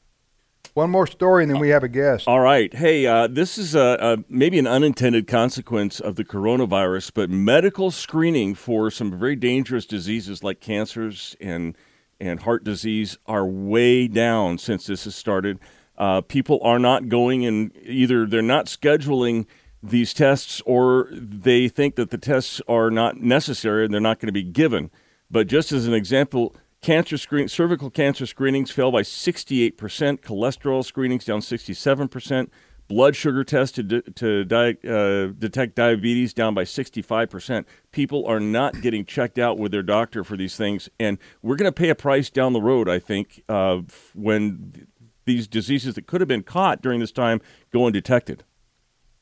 One 0.73 0.89
more 0.89 1.07
story, 1.07 1.43
and 1.43 1.53
then 1.53 1.61
we 1.61 1.69
have 1.69 1.85
a 1.85 1.89
guest. 1.89 2.27
All 2.27 2.41
right. 2.41 2.73
Hey, 2.73 3.05
uh, 3.05 3.27
this 3.27 3.59
is 3.59 3.75
a, 3.75 3.99
a, 4.01 4.25
maybe 4.31 4.59
an 4.59 4.67
unintended 4.67 5.27
consequence 5.27 6.01
of 6.01 6.17
the 6.17 6.25
coronavirus, 6.25 7.13
but 7.13 7.29
medical 7.29 7.91
screening 7.91 8.55
for 8.55 8.91
some 8.91 9.19
very 9.19 9.37
dangerous 9.37 9.85
diseases 9.85 10.43
like 10.43 10.59
cancers 10.59 11.37
and 11.39 11.77
and 12.21 12.41
heart 12.41 12.65
disease 12.65 13.19
are 13.27 13.47
way 13.47 14.07
down 14.07 14.59
since 14.59 14.87
this 14.87 15.05
has 15.05 15.15
started. 15.15 15.59
Uh, 15.97 16.21
people 16.21 16.61
are 16.63 16.79
not 16.79 17.09
going 17.09 17.45
and 17.45 17.77
either 17.83 18.27
they're 18.27 18.43
not 18.43 18.67
scheduling 18.67 19.47
these 19.83 20.13
tests 20.13 20.63
or 20.67 21.09
they 21.13 21.69
think 21.69 21.97
that 21.97 22.11
the 22.11 22.19
tests 22.19 22.61
are 22.69 22.91
not 22.91 23.17
necessary 23.17 23.85
and 23.85 23.93
they're 23.93 24.01
not 24.01 24.19
going 24.19 24.29
to 24.29 24.33
be 24.33 24.43
given. 24.43 24.91
But 25.31 25.47
just 25.47 25.73
as 25.73 25.87
an 25.87 25.95
example, 25.95 26.55
cancer 26.83 27.17
screen, 27.17 27.49
cervical 27.49 27.91
cancer 27.91 28.27
screenings 28.27 28.71
fell 28.71 28.91
by 28.91 29.03
68%, 29.03 29.75
cholesterol 30.21 30.85
screenings 30.85 31.25
down 31.25 31.41
67%, 31.41 32.49
blood 32.91 33.15
sugar 33.15 33.45
test 33.45 33.77
to, 33.77 33.85
de- 33.85 34.03
to 34.03 34.45
di- 34.45 34.77
uh, 34.87 35.29
detect 35.39 35.77
diabetes 35.77 36.35
down 36.35 36.55
by 36.55 36.65
65%. 36.65 37.65
People 37.93 38.27
are 38.27 38.41
not 38.41 38.81
getting 38.81 39.05
checked 39.05 39.39
out 39.39 39.59
with 39.59 39.71
their 39.71 39.85
doctor 39.85 40.25
for 40.25 40.37
these 40.37 40.57
things, 40.57 40.89
and 40.99 41.17
we're 41.41 41.55
going 41.55 41.69
to 41.69 41.73
pay 41.73 41.89
a 41.89 41.95
price 41.95 42.29
down 42.31 42.53
the 42.53 42.61
road, 42.61 42.89
I 42.89 42.99
think, 42.99 43.45
uh, 43.49 43.83
when 44.13 44.73
th- 44.75 44.87
these 45.25 45.47
diseases 45.47 45.95
that 45.95 46.09
could 46.09 46.21
have 46.21 46.27
been 46.27 46.43
caught 46.43 46.83
during 46.83 46.99
this 46.99 47.13
time 47.13 47.41
go 47.73 47.87
undetected. 47.87 48.43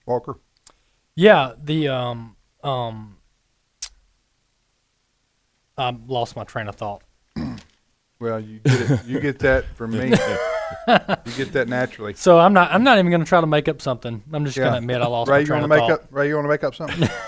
Walker. 0.07 0.39
Yeah, 1.15 1.53
the 1.63 1.89
um 1.89 2.37
um 2.65 3.19
I 5.77 5.95
lost 6.07 6.37
my 6.37 6.45
train 6.45 6.69
of 6.69 6.77
thought. 6.77 7.03
Well, 8.19 8.41
you 8.41 8.61
get 8.61 8.91
it, 8.91 9.05
you 9.05 9.21
get 9.21 9.41
that 9.41 9.67
from 9.77 9.91
me. 9.91 10.15
you 10.89 11.33
get 11.37 11.53
that 11.53 11.67
naturally. 11.69 12.15
So 12.15 12.39
I'm 12.39 12.53
not. 12.53 12.73
I'm 12.73 12.85
not 12.85 12.99
even 12.99 13.11
going 13.11 13.23
to 13.23 13.27
try 13.29 13.41
to 13.41 13.47
make 13.47 13.69
up 13.69 13.81
something. 13.83 14.23
I'm 14.33 14.45
just 14.45 14.57
Yeah. 14.57 14.65
going 14.65 14.73
to 14.75 14.79
admit 14.79 15.01
I 15.03 15.07
lost 15.07 15.31
Ray, 15.31 15.39
my 15.39 15.45
you 15.45 15.53
want 15.53 15.65
to 15.65 15.69
make 15.69 15.79
thought. 15.81 15.91
up? 15.91 16.07
Ray, 16.11 16.29
you 16.29 16.35
want 16.35 16.45
to 16.45 16.49
make 16.51 16.65
up 16.65 16.75
something? 16.75 17.09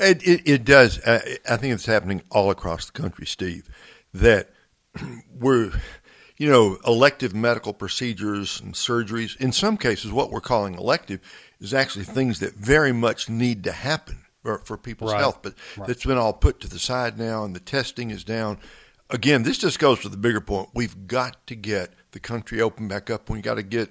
It, 0.00 0.22
it, 0.26 0.42
it 0.48 0.64
does. 0.64 0.98
Uh, 1.00 1.20
I 1.48 1.56
think 1.56 1.74
it's 1.74 1.86
happening 1.86 2.22
all 2.30 2.50
across 2.50 2.86
the 2.86 2.92
country, 2.92 3.26
Steve. 3.26 3.68
That 4.14 4.50
we're, 5.38 5.72
you 6.36 6.48
know, 6.50 6.78
elective 6.86 7.34
medical 7.34 7.72
procedures 7.72 8.60
and 8.60 8.74
surgeries. 8.74 9.36
In 9.40 9.52
some 9.52 9.76
cases, 9.76 10.10
what 10.12 10.30
we're 10.30 10.40
calling 10.40 10.74
elective 10.74 11.20
is 11.60 11.72
actually 11.74 12.04
things 12.04 12.40
that 12.40 12.54
very 12.54 12.92
much 12.92 13.28
need 13.28 13.64
to 13.64 13.72
happen 13.72 14.24
for, 14.42 14.58
for 14.58 14.76
people's 14.76 15.12
Right. 15.12 15.20
health, 15.20 15.40
but 15.42 15.54
that's 15.86 16.04
been 16.04 16.18
all 16.18 16.32
put 16.32 16.60
to 16.60 16.68
the 16.68 16.78
side 16.78 17.18
now, 17.18 17.44
and 17.44 17.54
the 17.54 17.60
testing 17.60 18.10
is 18.10 18.24
down. 18.24 18.58
Again, 19.10 19.42
this 19.42 19.58
just 19.58 19.78
goes 19.78 20.00
to 20.00 20.08
the 20.08 20.16
bigger 20.16 20.40
point. 20.40 20.70
We've 20.74 21.06
got 21.06 21.44
to 21.48 21.54
get 21.56 21.90
the 22.12 22.20
country 22.20 22.60
open 22.60 22.88
back 22.88 23.10
up. 23.10 23.28
We 23.30 23.40
got 23.40 23.54
to 23.54 23.62
get, 23.62 23.88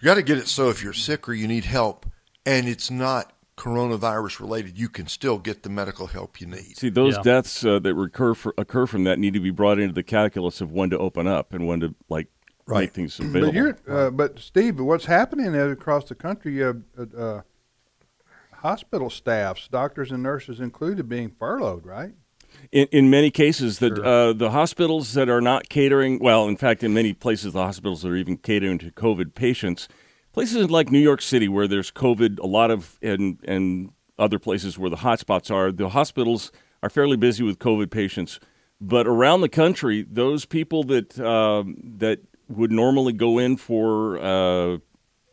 you 0.00 0.04
got 0.06 0.14
to 0.14 0.22
get 0.22 0.38
it 0.38 0.48
so 0.48 0.68
if 0.70 0.82
you're 0.82 0.92
sick 0.92 1.28
or 1.28 1.34
you 1.34 1.48
need 1.48 1.64
help, 1.64 2.06
and 2.46 2.68
it's 2.68 2.90
not 2.90 3.32
coronavirus 3.56 4.40
related, 4.40 4.78
you 4.78 4.88
can 4.88 5.06
still 5.06 5.38
get 5.38 5.62
the 5.62 5.68
medical 5.68 6.06
help 6.06 6.40
you 6.40 6.46
need. 6.46 6.78
See, 6.78 6.88
those 6.88 7.16
Yeah. 7.16 7.22
deaths 7.22 7.64
uh, 7.64 7.78
that 7.80 7.94
recur 7.94 8.34
for, 8.34 8.54
occur 8.56 8.86
from 8.86 9.04
that 9.04 9.18
need 9.18 9.34
to 9.34 9.40
be 9.40 9.50
brought 9.50 9.78
into 9.78 9.92
the 9.92 10.02
calculus 10.02 10.60
of 10.62 10.72
when 10.72 10.88
to 10.90 10.98
open 10.98 11.26
up 11.26 11.52
and 11.52 11.66
when 11.66 11.80
to 11.80 11.94
like 12.08 12.28
make 12.66 12.76
Right. 12.76 12.92
things 12.92 13.18
available. 13.20 13.52
But 13.52 13.54
you're, 13.54 13.78
uh, 13.88 14.10
but 14.10 14.38
Steve, 14.38 14.80
what's 14.80 15.04
happening 15.04 15.54
across 15.54 16.04
the 16.08 16.14
country? 16.14 16.64
Uh, 16.64 16.72
uh, 17.16 17.42
hospital 18.54 19.10
staffs, 19.10 19.68
doctors 19.68 20.10
and 20.10 20.22
nurses 20.22 20.60
included, 20.60 21.08
being 21.08 21.30
furloughed, 21.30 21.84
right? 21.84 22.14
In, 22.72 22.86
in 22.92 23.10
many 23.10 23.30
cases, 23.30 23.78
the 23.78 23.88
Sure. 23.94 24.04
uh, 24.06 24.32
the 24.32 24.50
hospitals 24.50 25.12
that 25.14 25.28
are 25.28 25.40
not 25.40 25.68
catering, 25.68 26.18
well, 26.18 26.48
in 26.48 26.56
fact, 26.56 26.82
in 26.82 26.92
many 26.94 27.12
places, 27.12 27.52
the 27.52 27.62
hospitals 27.62 28.04
are 28.04 28.16
even 28.16 28.36
catering 28.36 28.78
to 28.78 28.90
COVID 28.90 29.34
patients. 29.34 29.88
Places 30.32 30.70
like 30.70 30.90
New 30.90 31.00
York 31.00 31.22
City, 31.22 31.48
where 31.48 31.66
there's 31.66 31.90
COVID, 31.90 32.38
a 32.38 32.46
lot 32.46 32.70
of, 32.70 32.98
and 33.02 33.38
and 33.48 33.90
other 34.18 34.38
places 34.38 34.78
where 34.78 34.90
the 34.90 34.98
hotspots 34.98 35.50
are, 35.50 35.72
the 35.72 35.88
hospitals 35.88 36.52
are 36.82 36.90
fairly 36.90 37.16
busy 37.16 37.42
with 37.42 37.58
COVID 37.58 37.90
patients. 37.90 38.38
But 38.80 39.06
around 39.06 39.40
the 39.40 39.48
country, 39.48 40.06
those 40.08 40.46
people 40.46 40.84
that 40.84 41.18
um, 41.20 41.76
that 41.98 42.20
would 42.48 42.70
normally 42.72 43.12
go 43.12 43.38
in 43.38 43.56
for 43.56 44.18
uh, 44.18 44.78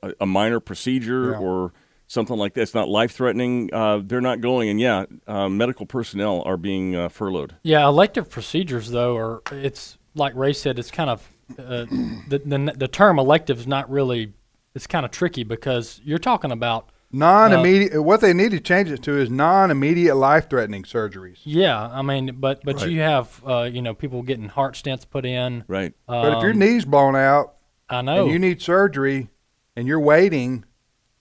a, 0.03 0.13
a 0.21 0.25
minor 0.25 0.59
procedure 0.59 1.31
Yeah. 1.31 1.37
or 1.39 1.73
something 2.07 2.37
like 2.37 2.53
that, 2.55 2.61
it's 2.61 2.73
not 2.73 2.89
life 2.89 3.11
threatening. 3.11 3.69
Uh, 3.73 4.01
they're 4.03 4.21
not 4.21 4.41
going, 4.41 4.69
and 4.69 4.79
yeah, 4.79 5.05
uh, 5.27 5.47
medical 5.49 5.85
personnel 5.85 6.41
are 6.45 6.57
being 6.57 6.95
uh, 6.95 7.09
furloughed. 7.09 7.55
Yeah, 7.63 7.85
elective 7.87 8.29
procedures 8.29 8.89
though 8.91 9.15
are 9.17 9.41
it's 9.51 9.97
like 10.15 10.33
Ray 10.35 10.53
said. 10.53 10.79
It's 10.79 10.91
kind 10.91 11.09
of 11.09 11.27
uh, 11.57 11.85
the, 12.27 12.41
the 12.45 12.73
the 12.77 12.87
term 12.87 13.19
elective 13.19 13.59
is 13.59 13.67
not 13.67 13.89
really. 13.89 14.33
It's 14.75 14.87
kind 14.87 15.05
of 15.05 15.11
tricky 15.11 15.43
because 15.43 15.99
you're 16.03 16.19
talking 16.19 16.51
about 16.51 16.89
Non-immediate. 17.11 17.99
what 18.03 18.21
they 18.21 18.31
need 18.33 18.51
to 18.51 18.59
change 18.59 18.91
it 18.91 19.01
to 19.03 19.17
is 19.17 19.27
non-immediate 19.29 20.13
life-threatening 20.15 20.83
surgeries. 20.83 21.37
yeah. 21.45 21.87
I 21.87 22.01
mean, 22.03 22.35
but 22.39 22.61
but 22.63 22.75
Right. 22.81 22.89
you 22.91 22.99
have 22.99 23.41
uh, 23.47 23.63
you 23.63 23.81
know 23.81 23.93
people 23.95 24.21
getting 24.21 24.49
heart 24.49 24.75
stents 24.75 25.09
put 25.09 25.25
in. 25.25 25.63
Right. 25.67 25.93
But 26.05 26.37
if 26.37 26.43
your 26.43 26.51
Um, 26.51 26.59
knee's 26.59 26.85
blown 26.85 27.15
out 27.15 27.55
I 27.89 28.01
know 28.03 28.23
and 28.25 28.31
you 28.31 28.37
need 28.37 28.61
surgery, 28.61 29.29
and 29.75 29.87
you're 29.87 29.99
waiting, 30.01 30.65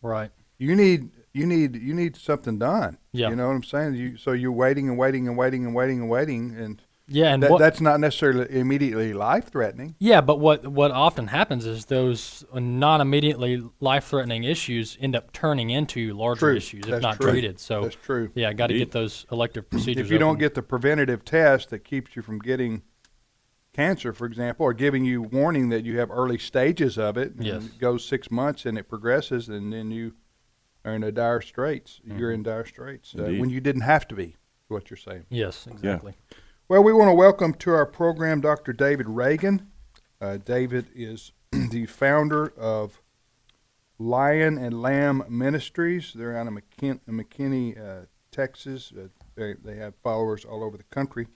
right. 0.02 0.30
You 0.58 0.74
need 0.76 1.10
you 1.32 1.46
need 1.46 1.76
you 1.76 1.92
need 1.94 2.16
something 2.16 2.58
done. 2.58 2.98
Yeah. 3.12 3.28
You 3.30 3.36
know 3.36 3.48
what 3.48 3.54
I'm 3.54 3.62
saying? 3.62 3.94
You 3.94 4.16
so 4.16 4.32
you're 4.32 4.52
waiting 4.52 4.88
and 4.88 4.96
waiting 4.98 5.28
and 5.28 5.36
waiting 5.36 5.64
and 5.66 5.74
waiting 5.74 6.00
and 6.00 6.08
waiting, 6.10 6.54
and 6.56 6.80
Yeah, 7.08 7.32
and 7.34 7.42
that, 7.42 7.50
what, 7.50 7.58
that's 7.58 7.80
not 7.80 8.00
necessarily 8.00 8.46
immediately 8.50 9.12
life-threatening. 9.12 9.94
Yeah, 9.98 10.22
but 10.22 10.40
what 10.40 10.66
what 10.66 10.90
often 10.92 11.26
happens 11.28 11.66
is 11.66 11.84
those 11.86 12.44
non 12.54 13.00
immediately 13.02 13.62
life 13.80 14.06
threatening 14.06 14.44
issues 14.44 14.96
end 15.00 15.14
up 15.14 15.30
turning 15.32 15.68
into 15.70 16.14
larger 16.14 16.40
True. 16.46 16.56
issues 16.56 16.84
if 16.84 16.90
That's 16.90 17.02
not 17.02 17.20
true. 17.20 17.30
treated. 17.32 17.60
So 17.60 17.82
That's 17.82 17.96
true. 17.96 18.30
yeah, 18.34 18.52
got 18.54 18.68
to 18.68 18.78
get 18.78 18.92
those 18.92 19.26
elective 19.30 19.68
procedures. 19.70 20.06
If 20.06 20.10
you 20.10 20.18
don't 20.18 20.38
get 20.38 20.54
the 20.54 20.62
preventative 20.62 21.24
test 21.24 21.68
that 21.70 21.80
keeps 21.84 22.16
you 22.16 22.22
from 22.22 22.38
getting 22.38 22.82
cancer, 23.72 24.12
for 24.14 24.24
example, 24.26 24.64
or 24.64 24.72
giving 24.72 25.04
you 25.04 25.20
warning 25.20 25.68
that 25.68 25.84
you 25.84 25.98
have 25.98 26.10
early 26.10 26.38
stages 26.38 26.96
of 26.96 27.18
it, 27.18 27.34
and 27.34 27.44
Yes. 27.44 27.66
it 27.66 27.78
goes 27.78 28.04
six 28.06 28.30
months 28.30 28.64
and 28.64 28.78
it 28.78 28.88
progresses, 28.88 29.48
and 29.50 29.70
then 29.72 29.90
you 29.90 30.14
are 30.86 30.94
in 30.94 31.02
a 31.02 31.12
dire 31.12 31.40
straits. 31.40 32.00
You're 32.04 32.30
in 32.32 32.42
dire 32.42 32.64
straits 32.64 33.14
uh, 33.18 33.24
when 33.24 33.50
you 33.50 33.60
didn't 33.60 33.82
have 33.82 34.06
to 34.08 34.14
be. 34.14 34.36
What 34.68 34.90
you're 34.90 34.96
saying. 34.96 35.26
yes, 35.30 35.68
exactly. 35.70 36.14
Well, 36.68 36.82
we 36.82 36.92
want 36.92 37.08
to 37.08 37.14
welcome 37.14 37.54
to 37.54 37.70
our 37.72 37.86
program 37.86 38.40
Dr. 38.40 38.72
David 38.72 39.08
Reagan. 39.08 39.68
Uh, 40.20 40.38
David 40.38 40.86
is 40.94 41.30
the 41.52 41.86
founder 41.86 42.48
of 42.58 43.00
Lion 43.98 44.58
and 44.58 44.82
Lamb 44.82 45.22
Ministries. 45.28 46.12
They're 46.14 46.36
out 46.36 46.48
of 46.48 46.54
McKin- 46.54 47.00
McKinney, 47.08 47.78
uh, 47.78 48.06
Texas. 48.32 48.92
Uh, 48.96 49.06
they, 49.36 49.54
they 49.54 49.76
have 49.76 49.94
followers 50.02 50.44
all 50.44 50.64
over 50.64 50.76
the 50.76 50.84
country. 50.84 51.28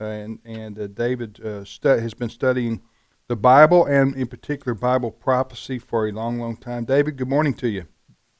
Uh, 0.00 0.04
and 0.04 0.38
and 0.44 0.78
uh, 0.78 0.86
David 0.86 1.40
uh, 1.44 1.64
stu- 1.64 1.88
has 1.98 2.14
been 2.14 2.30
studying 2.30 2.82
the 3.28 3.36
Bible 3.36 3.86
and, 3.86 4.14
in 4.14 4.26
particular, 4.28 4.74
Bible 4.74 5.10
prophecy 5.10 5.78
for 5.80 6.06
a 6.08 6.12
long, 6.12 6.38
long 6.38 6.56
time. 6.56 6.84
David, 6.84 7.16
good 7.16 7.28
morning 7.28 7.54
to 7.54 7.68
you. 7.68 7.86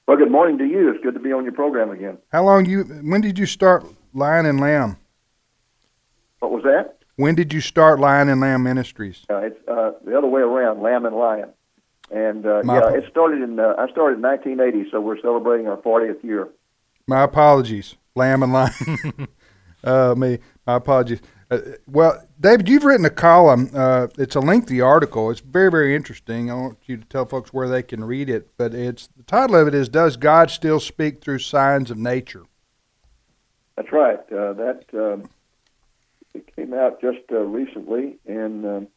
Well, 0.07 0.17
good 0.17 0.33
morning 0.33 0.59
to 0.59 0.65
you. 0.65 0.91
It's 0.91 1.03
good 1.03 1.15
to 1.15 1.21
be 1.21 1.33
on 1.33 1.45
your 1.45 1.53
program 1.53 1.91
again. 1.91 2.19
How 2.33 2.45
long 2.45 2.67
you? 2.67 2.83
When 2.83 3.21
did 3.21 3.39
you 3.39 3.47
start 3.47 3.85
Lion 4.13 4.47
and 4.47 4.61
Lamb? 4.61 4.97
What 6.41 6.51
was 6.51 6.65
that? 6.65 6.99
When 7.17 7.37
did 7.37 7.53
you 7.53 7.61
start 7.61 8.01
Lion 8.01 8.29
and 8.29 8.41
Lamb 8.41 8.65
Ministries? 8.65 9.25
Uh, 9.31 9.37
it's 9.37 9.69
uh, 9.69 9.93
the 10.05 10.19
other 10.19 10.27
way 10.27 10.41
around, 10.41 10.83
Lamb 10.83 11.07
and 11.07 11.15
Lion. 11.15 11.51
And 12.11 12.45
uh, 12.45 12.63
yeah, 12.65 12.93
it 12.95 13.05
started 13.11 13.43
in 13.43 13.61
uh, 13.61 13.75
I 13.79 13.89
started 13.91 14.17
in 14.17 14.23
1980, 14.23 14.91
so 14.91 15.01
we're 15.01 15.21
celebrating 15.21 15.69
our 15.69 15.77
40th 15.77 16.23
year. 16.25 16.49
My 17.07 17.23
apologies, 17.23 17.95
Lamb 18.17 18.43
and 18.43 18.53
Lion. 18.53 19.29
uh, 19.85 20.15
me, 20.17 20.41
my 20.67 20.77
apologies. 20.77 21.21
Uh, 21.53 21.59
well, 21.87 22.27
David, 22.41 22.67
you've 22.67 22.85
written 22.85 23.05
a 23.05 23.11
column. 23.11 23.69
Uh, 23.75 24.07
it's 24.17 24.35
a 24.35 24.41
lengthy 24.41 24.81
article. 24.81 25.31
It's 25.31 25.41
very, 25.41 25.71
very 25.71 25.95
interesting. 25.95 26.51
I 26.51 26.55
want 26.55 26.79
you 26.87 26.97
to 26.97 27.05
tell 27.05 27.27
folks 27.27 27.53
where 27.53 27.69
they 27.69 27.83
can 27.83 28.03
read 28.05 28.31
it. 28.31 28.49
But 28.57 28.73
it's 28.73 29.11
the 29.15 29.23
title 29.25 29.57
of 29.57 29.69
it 29.69 29.75
is 29.75 29.91
"Does 29.91 30.17
God 30.17 30.51
Still 30.51 30.81
Speak 30.81 31.21
Through 31.21 31.41
Signs 31.41 31.91
of 31.91 31.99
Nature?" 31.99 32.45
That's 33.77 33.93
right. 33.93 34.21
Uh, 34.33 34.55
that 34.55 34.85
um, 34.95 35.29
it 36.33 36.57
came 36.57 36.73
out 36.73 37.03
just 37.03 37.21
uh, 37.31 37.41
recently, 37.41 38.19
and 38.27 38.65
um, 38.65 38.77
in 38.83 38.89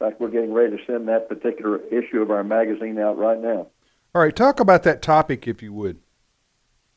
fact, 0.00 0.20
we're 0.20 0.30
getting 0.30 0.52
ready 0.52 0.76
to 0.76 0.84
send 0.84 1.06
that 1.06 1.28
particular 1.28 1.78
issue 1.92 2.22
of 2.22 2.32
our 2.32 2.42
magazine 2.42 2.98
out 2.98 3.18
right 3.18 3.40
now. 3.40 3.68
All 4.16 4.22
right, 4.22 4.34
talk 4.34 4.58
about 4.58 4.82
that 4.82 5.00
topic 5.00 5.46
if 5.46 5.62
you 5.62 5.72
would. 5.72 6.00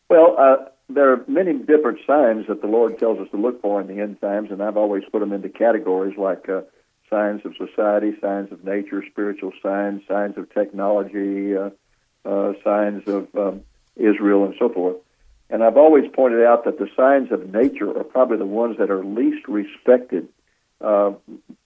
Well, 0.09 0.35
uh, 0.39 0.69
there 0.89 1.11
are 1.13 1.23
many 1.27 1.53
different 1.53 1.99
signs 2.05 2.47
that 2.47 2.61
the 2.61 2.67
Lord 2.67 2.97
tells 2.97 3.19
us 3.19 3.27
to 3.31 3.37
look 3.37 3.61
for 3.61 3.79
in 3.79 3.87
the 3.87 4.01
end 4.01 4.19
times, 4.19 4.49
and 4.51 4.61
I've 4.61 4.77
always 4.77 5.03
put 5.11 5.19
them 5.19 5.31
into 5.31 5.47
categories 5.47 6.17
like 6.17 6.49
uh, 6.49 6.61
signs 7.09 7.41
of 7.45 7.55
society, 7.57 8.13
signs 8.19 8.51
of 8.51 8.63
nature, 8.63 9.03
spiritual 9.09 9.51
signs, 9.61 10.01
signs 10.07 10.37
of 10.37 10.51
technology, 10.51 11.55
uh, 11.55 11.69
uh, 12.25 12.53
signs 12.63 13.07
of 13.07 13.27
um, 13.35 13.61
Israel, 13.95 14.45
and 14.45 14.55
so 14.57 14.69
forth. 14.69 14.97
And 15.51 15.63
I've 15.63 15.77
always 15.77 16.05
pointed 16.13 16.43
out 16.43 16.65
that 16.65 16.79
the 16.79 16.89
signs 16.95 17.31
of 17.31 17.53
nature 17.53 17.89
are 17.97 18.03
probably 18.03 18.37
the 18.37 18.45
ones 18.45 18.77
that 18.77 18.89
are 18.89 19.03
least 19.03 19.47
respected. 19.47 20.27
Uh, 20.81 21.11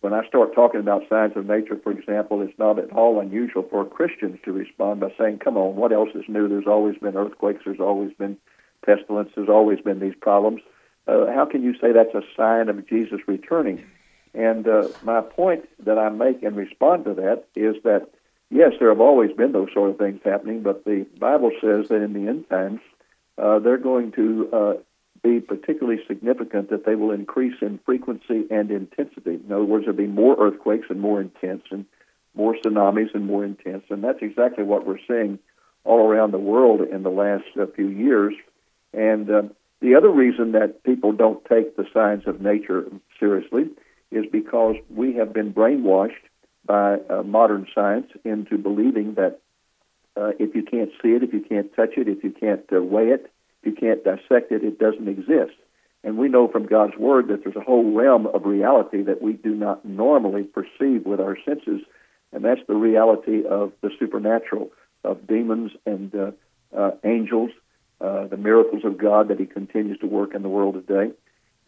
when 0.02 0.14
I 0.14 0.26
start 0.28 0.56
talking 0.56 0.80
about 0.80 1.08
signs 1.08 1.34
of 1.36 1.46
nature, 1.46 1.80
for 1.82 1.92
example, 1.92 2.42
it's 2.42 2.58
not 2.58 2.80
at 2.80 2.92
all 2.92 3.20
unusual 3.20 3.64
for 3.70 3.86
Christians 3.86 4.40
to 4.44 4.52
respond 4.52 5.02
by 5.02 5.14
saying, 5.18 5.40
Come 5.40 5.56
on, 5.56 5.76
what 5.76 5.92
else 5.92 6.10
is 6.16 6.24
new? 6.28 6.48
There's 6.48 6.68
always 6.68 6.98
been 6.98 7.16
earthquakes, 7.16 7.62
there's 7.66 7.80
always 7.80 8.12
been 8.14 8.38
pestilence, 8.86 9.32
there's 9.36 9.50
always 9.50 9.80
been 9.82 10.00
these 10.00 10.16
problems. 10.20 10.62
Uh, 11.08 11.28
how 11.28 11.46
can 11.46 11.64
you 11.64 11.74
say 11.80 11.92
that's 11.92 12.16
a 12.16 12.22
sign 12.38 12.70
of 12.70 12.88
Jesus 12.88 13.20
returning? 13.28 13.84
And 14.34 14.68
uh, 14.68 14.88
my 15.04 15.22
point 15.22 15.66
that 15.86 15.98
I 15.98 16.10
make 16.10 16.42
in 16.42 16.56
response 16.56 17.04
to 17.06 17.14
that 17.16 17.46
is 17.56 17.76
that, 17.84 18.10
yes, 18.50 18.72
there 18.80 18.90
have 18.90 19.02
always 19.02 19.32
been 19.32 19.52
those 19.52 19.70
sort 19.74 19.92
of 19.92 19.98
things 19.98 20.22
happening, 20.24 20.64
but 20.64 20.86
the 20.86 21.06
Bible 21.20 21.52
says 21.62 21.90
that 21.90 22.02
in 22.02 22.14
the 22.14 22.28
end 22.30 22.50
times, 22.50 22.80
uh, 23.38 23.60
they're 23.60 23.78
going 23.78 24.12
to 24.14 24.50
uh, 24.54 24.74
be 25.24 25.40
particularly 25.40 26.02
significant 26.08 26.70
that 26.70 26.86
they 26.86 26.96
will 26.96 27.12
increase 27.12 27.56
in 27.62 27.80
frequency 27.86 28.46
and 28.50 28.72
intensity. 28.72 29.40
In 29.46 29.52
other 29.52 29.64
words, 29.64 29.86
there'll 29.86 29.98
be 29.98 30.08
more 30.08 30.36
earthquakes 30.40 30.88
and 30.90 31.00
more 31.00 31.22
intense, 31.22 31.64
and 31.72 31.86
more 32.36 32.56
tsunamis 32.56 33.14
and 33.14 33.26
more 33.26 33.46
intense. 33.46 33.84
And 33.90 34.04
that's 34.04 34.22
exactly 34.22 34.64
what 34.64 34.86
we're 34.86 35.00
seeing 35.08 35.40
all 35.84 36.08
around 36.08 36.32
the 36.32 36.40
world 36.40 36.82
in 36.82 37.04
the 37.04 37.10
last 37.10 37.46
uh, 37.60 37.66
few 37.76 37.88
years. 37.88 38.34
And 38.94 39.30
uh, 39.30 39.44
the 39.82 39.96
other 39.96 40.10
reason 40.10 40.52
that 40.54 40.84
people 40.84 41.12
don't 41.12 41.44
take 41.46 41.76
the 41.76 41.86
signs 41.94 42.24
of 42.28 42.42
nature 42.42 42.86
seriously 43.20 43.70
is 44.12 44.26
because 44.32 44.76
we 44.90 45.16
have 45.16 45.34
been 45.34 45.54
brainwashed 45.54 46.12
by 46.66 46.98
uh, 47.10 47.24
modern 47.24 47.68
science 47.74 48.08
into 48.24 48.58
believing 48.58 49.16
that 49.16 49.40
uh, 50.16 50.32
if 50.40 50.56
you 50.56 50.64
can't 50.64 50.92
see 51.02 51.10
it, 51.10 51.24
if 51.24 51.34
you 51.34 51.42
can't 51.42 51.76
touch 51.76 51.98
it, 51.98 52.08
if 52.08 52.24
you 52.24 52.32
can't 52.32 52.64
uh, 52.72 52.82
weigh 52.82 53.10
it, 53.10 53.32
if 53.62 53.74
you 53.74 53.74
can't 53.74 54.04
dissect 54.04 54.52
it, 54.52 54.64
it 54.64 54.80
doesn't 54.80 55.08
exist. 55.08 55.58
And 56.04 56.18
we 56.18 56.28
know 56.28 56.48
from 56.48 56.68
God's 56.68 56.98
Word 56.98 57.30
that 57.30 57.44
there's 57.44 57.56
a 57.56 57.62
whole 57.62 57.94
realm 57.94 58.28
of 58.28 58.46
reality 58.46 59.02
that 59.04 59.22
we 59.22 59.34
do 59.34 59.56
not 59.56 59.84
normally 59.84 60.44
perceive 60.44 61.06
with 61.06 61.20
our 61.20 61.38
senses 61.46 61.82
and 62.34 62.44
that's 62.44 62.62
the 62.68 62.76
reality 62.76 63.46
of 63.46 63.72
the 63.82 63.92
supernatural, 64.00 64.72
of 65.04 65.28
demons 65.28 65.72
and 65.86 66.14
uh, 66.16 66.32
uh, 66.76 66.92
angels, 67.04 67.52
uh, 68.04 68.28
the 68.28 68.38
miracles 68.38 68.84
of 68.84 68.98
God 68.98 69.30
that 69.30 69.40
He 69.40 69.46
continues 69.46 69.98
to 70.00 70.08
work 70.08 70.36
in 70.36 70.42
the 70.42 70.50
world 70.50 70.76
today. 70.76 71.14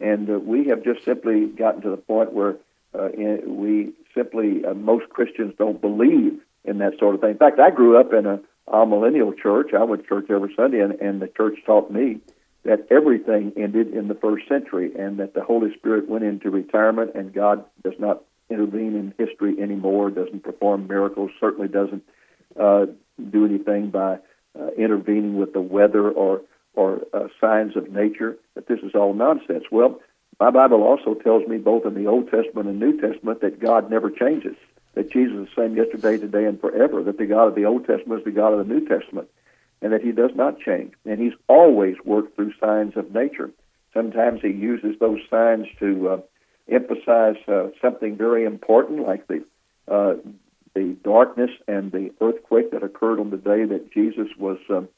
And 0.00 0.28
uh, 0.28 0.38
we 0.38 0.68
have 0.68 0.84
just 0.84 1.04
simply 1.04 1.46
gotten 1.46 1.80
to 1.82 1.90
the 1.90 1.96
point 1.96 2.32
where 2.32 2.56
uh, 2.94 3.08
in, 3.08 3.56
we 3.56 3.92
simply, 4.14 4.64
uh, 4.64 4.74
most 4.74 5.08
Christians 5.08 5.54
don't 5.58 5.80
believe 5.80 6.38
in 6.64 6.78
that 6.78 6.98
sort 6.98 7.14
of 7.14 7.20
thing. 7.20 7.30
In 7.30 7.38
fact, 7.38 7.58
I 7.58 7.70
grew 7.70 7.98
up 7.98 8.12
in 8.12 8.26
a, 8.26 8.40
a 8.68 8.84
millennial 8.84 9.32
church. 9.32 9.72
I 9.72 9.84
went 9.84 10.02
to 10.02 10.08
church 10.08 10.26
every 10.30 10.52
Sunday, 10.54 10.80
and, 10.80 10.92
and 11.00 11.22
the 11.22 11.28
church 11.28 11.58
taught 11.64 11.90
me 11.90 12.20
that 12.64 12.86
everything 12.90 13.52
ended 13.56 13.94
in 13.94 14.08
the 14.08 14.14
first 14.14 14.46
century 14.48 14.92
and 14.98 15.18
that 15.18 15.34
the 15.34 15.42
Holy 15.42 15.72
Spirit 15.74 16.08
went 16.08 16.24
into 16.24 16.50
retirement 16.50 17.12
and 17.14 17.32
God 17.32 17.64
does 17.84 17.94
not 17.98 18.22
intervene 18.50 18.96
in 18.96 19.14
history 19.16 19.60
anymore, 19.60 20.10
doesn't 20.10 20.42
perform 20.42 20.86
miracles, 20.88 21.30
certainly 21.40 21.68
doesn't 21.68 22.02
uh, 22.58 22.86
do 23.30 23.44
anything 23.46 23.90
by 23.90 24.18
uh, 24.58 24.68
intervening 24.78 25.36
with 25.38 25.52
the 25.52 25.60
weather 25.60 26.10
or 26.10 26.42
or 26.74 27.00
uh, 27.14 27.28
signs 27.40 27.76
of 27.76 27.90
nature. 27.90 28.36
That 28.54 28.68
this 28.68 28.80
is 28.80 28.94
all 28.94 29.14
nonsense. 29.14 29.64
Well, 29.70 30.00
my 30.38 30.50
Bible 30.50 30.82
also 30.82 31.14
tells 31.14 31.46
me 31.48 31.56
both 31.56 31.86
in 31.86 31.94
the 31.94 32.06
Old 32.06 32.30
Testament 32.30 32.68
and 32.68 32.78
New 32.78 33.00
Testament 33.00 33.40
that 33.40 33.60
God 33.60 33.90
never 33.90 34.10
changes. 34.10 34.56
That 34.94 35.10
Jesus 35.10 35.36
is 35.36 35.48
the 35.54 35.62
same 35.62 35.76
yesterday, 35.76 36.18
today, 36.18 36.44
and 36.44 36.60
forever. 36.60 37.02
That 37.02 37.18
the 37.18 37.26
God 37.26 37.48
of 37.48 37.54
the 37.54 37.64
Old 37.64 37.86
Testament 37.86 38.20
is 38.20 38.24
the 38.24 38.30
God 38.30 38.52
of 38.52 38.66
the 38.66 38.74
New 38.74 38.86
Testament, 38.86 39.28
and 39.80 39.92
that 39.92 40.02
He 40.02 40.12
does 40.12 40.32
not 40.34 40.60
change. 40.60 40.92
And 41.04 41.20
He's 41.20 41.34
always 41.48 41.96
worked 42.04 42.36
through 42.36 42.52
signs 42.60 42.96
of 42.96 43.14
nature. 43.14 43.50
Sometimes 43.92 44.40
He 44.42 44.48
uses 44.48 44.98
those 44.98 45.20
signs 45.30 45.66
to 45.80 46.08
uh, 46.08 46.20
emphasize 46.70 47.36
uh, 47.48 47.68
something 47.80 48.16
very 48.16 48.44
important, 48.44 49.06
like 49.06 49.26
the 49.26 49.44
uh, 49.88 50.14
the 50.76 50.94
darkness 51.02 51.50
and 51.66 51.90
the 51.90 52.10
earthquake 52.20 52.70
that 52.70 52.82
occurred 52.82 53.18
on 53.18 53.30
the 53.30 53.38
day 53.38 53.64
that 53.64 53.90
Jesus 53.92 54.28
was 54.38 54.58
um, 54.68 54.88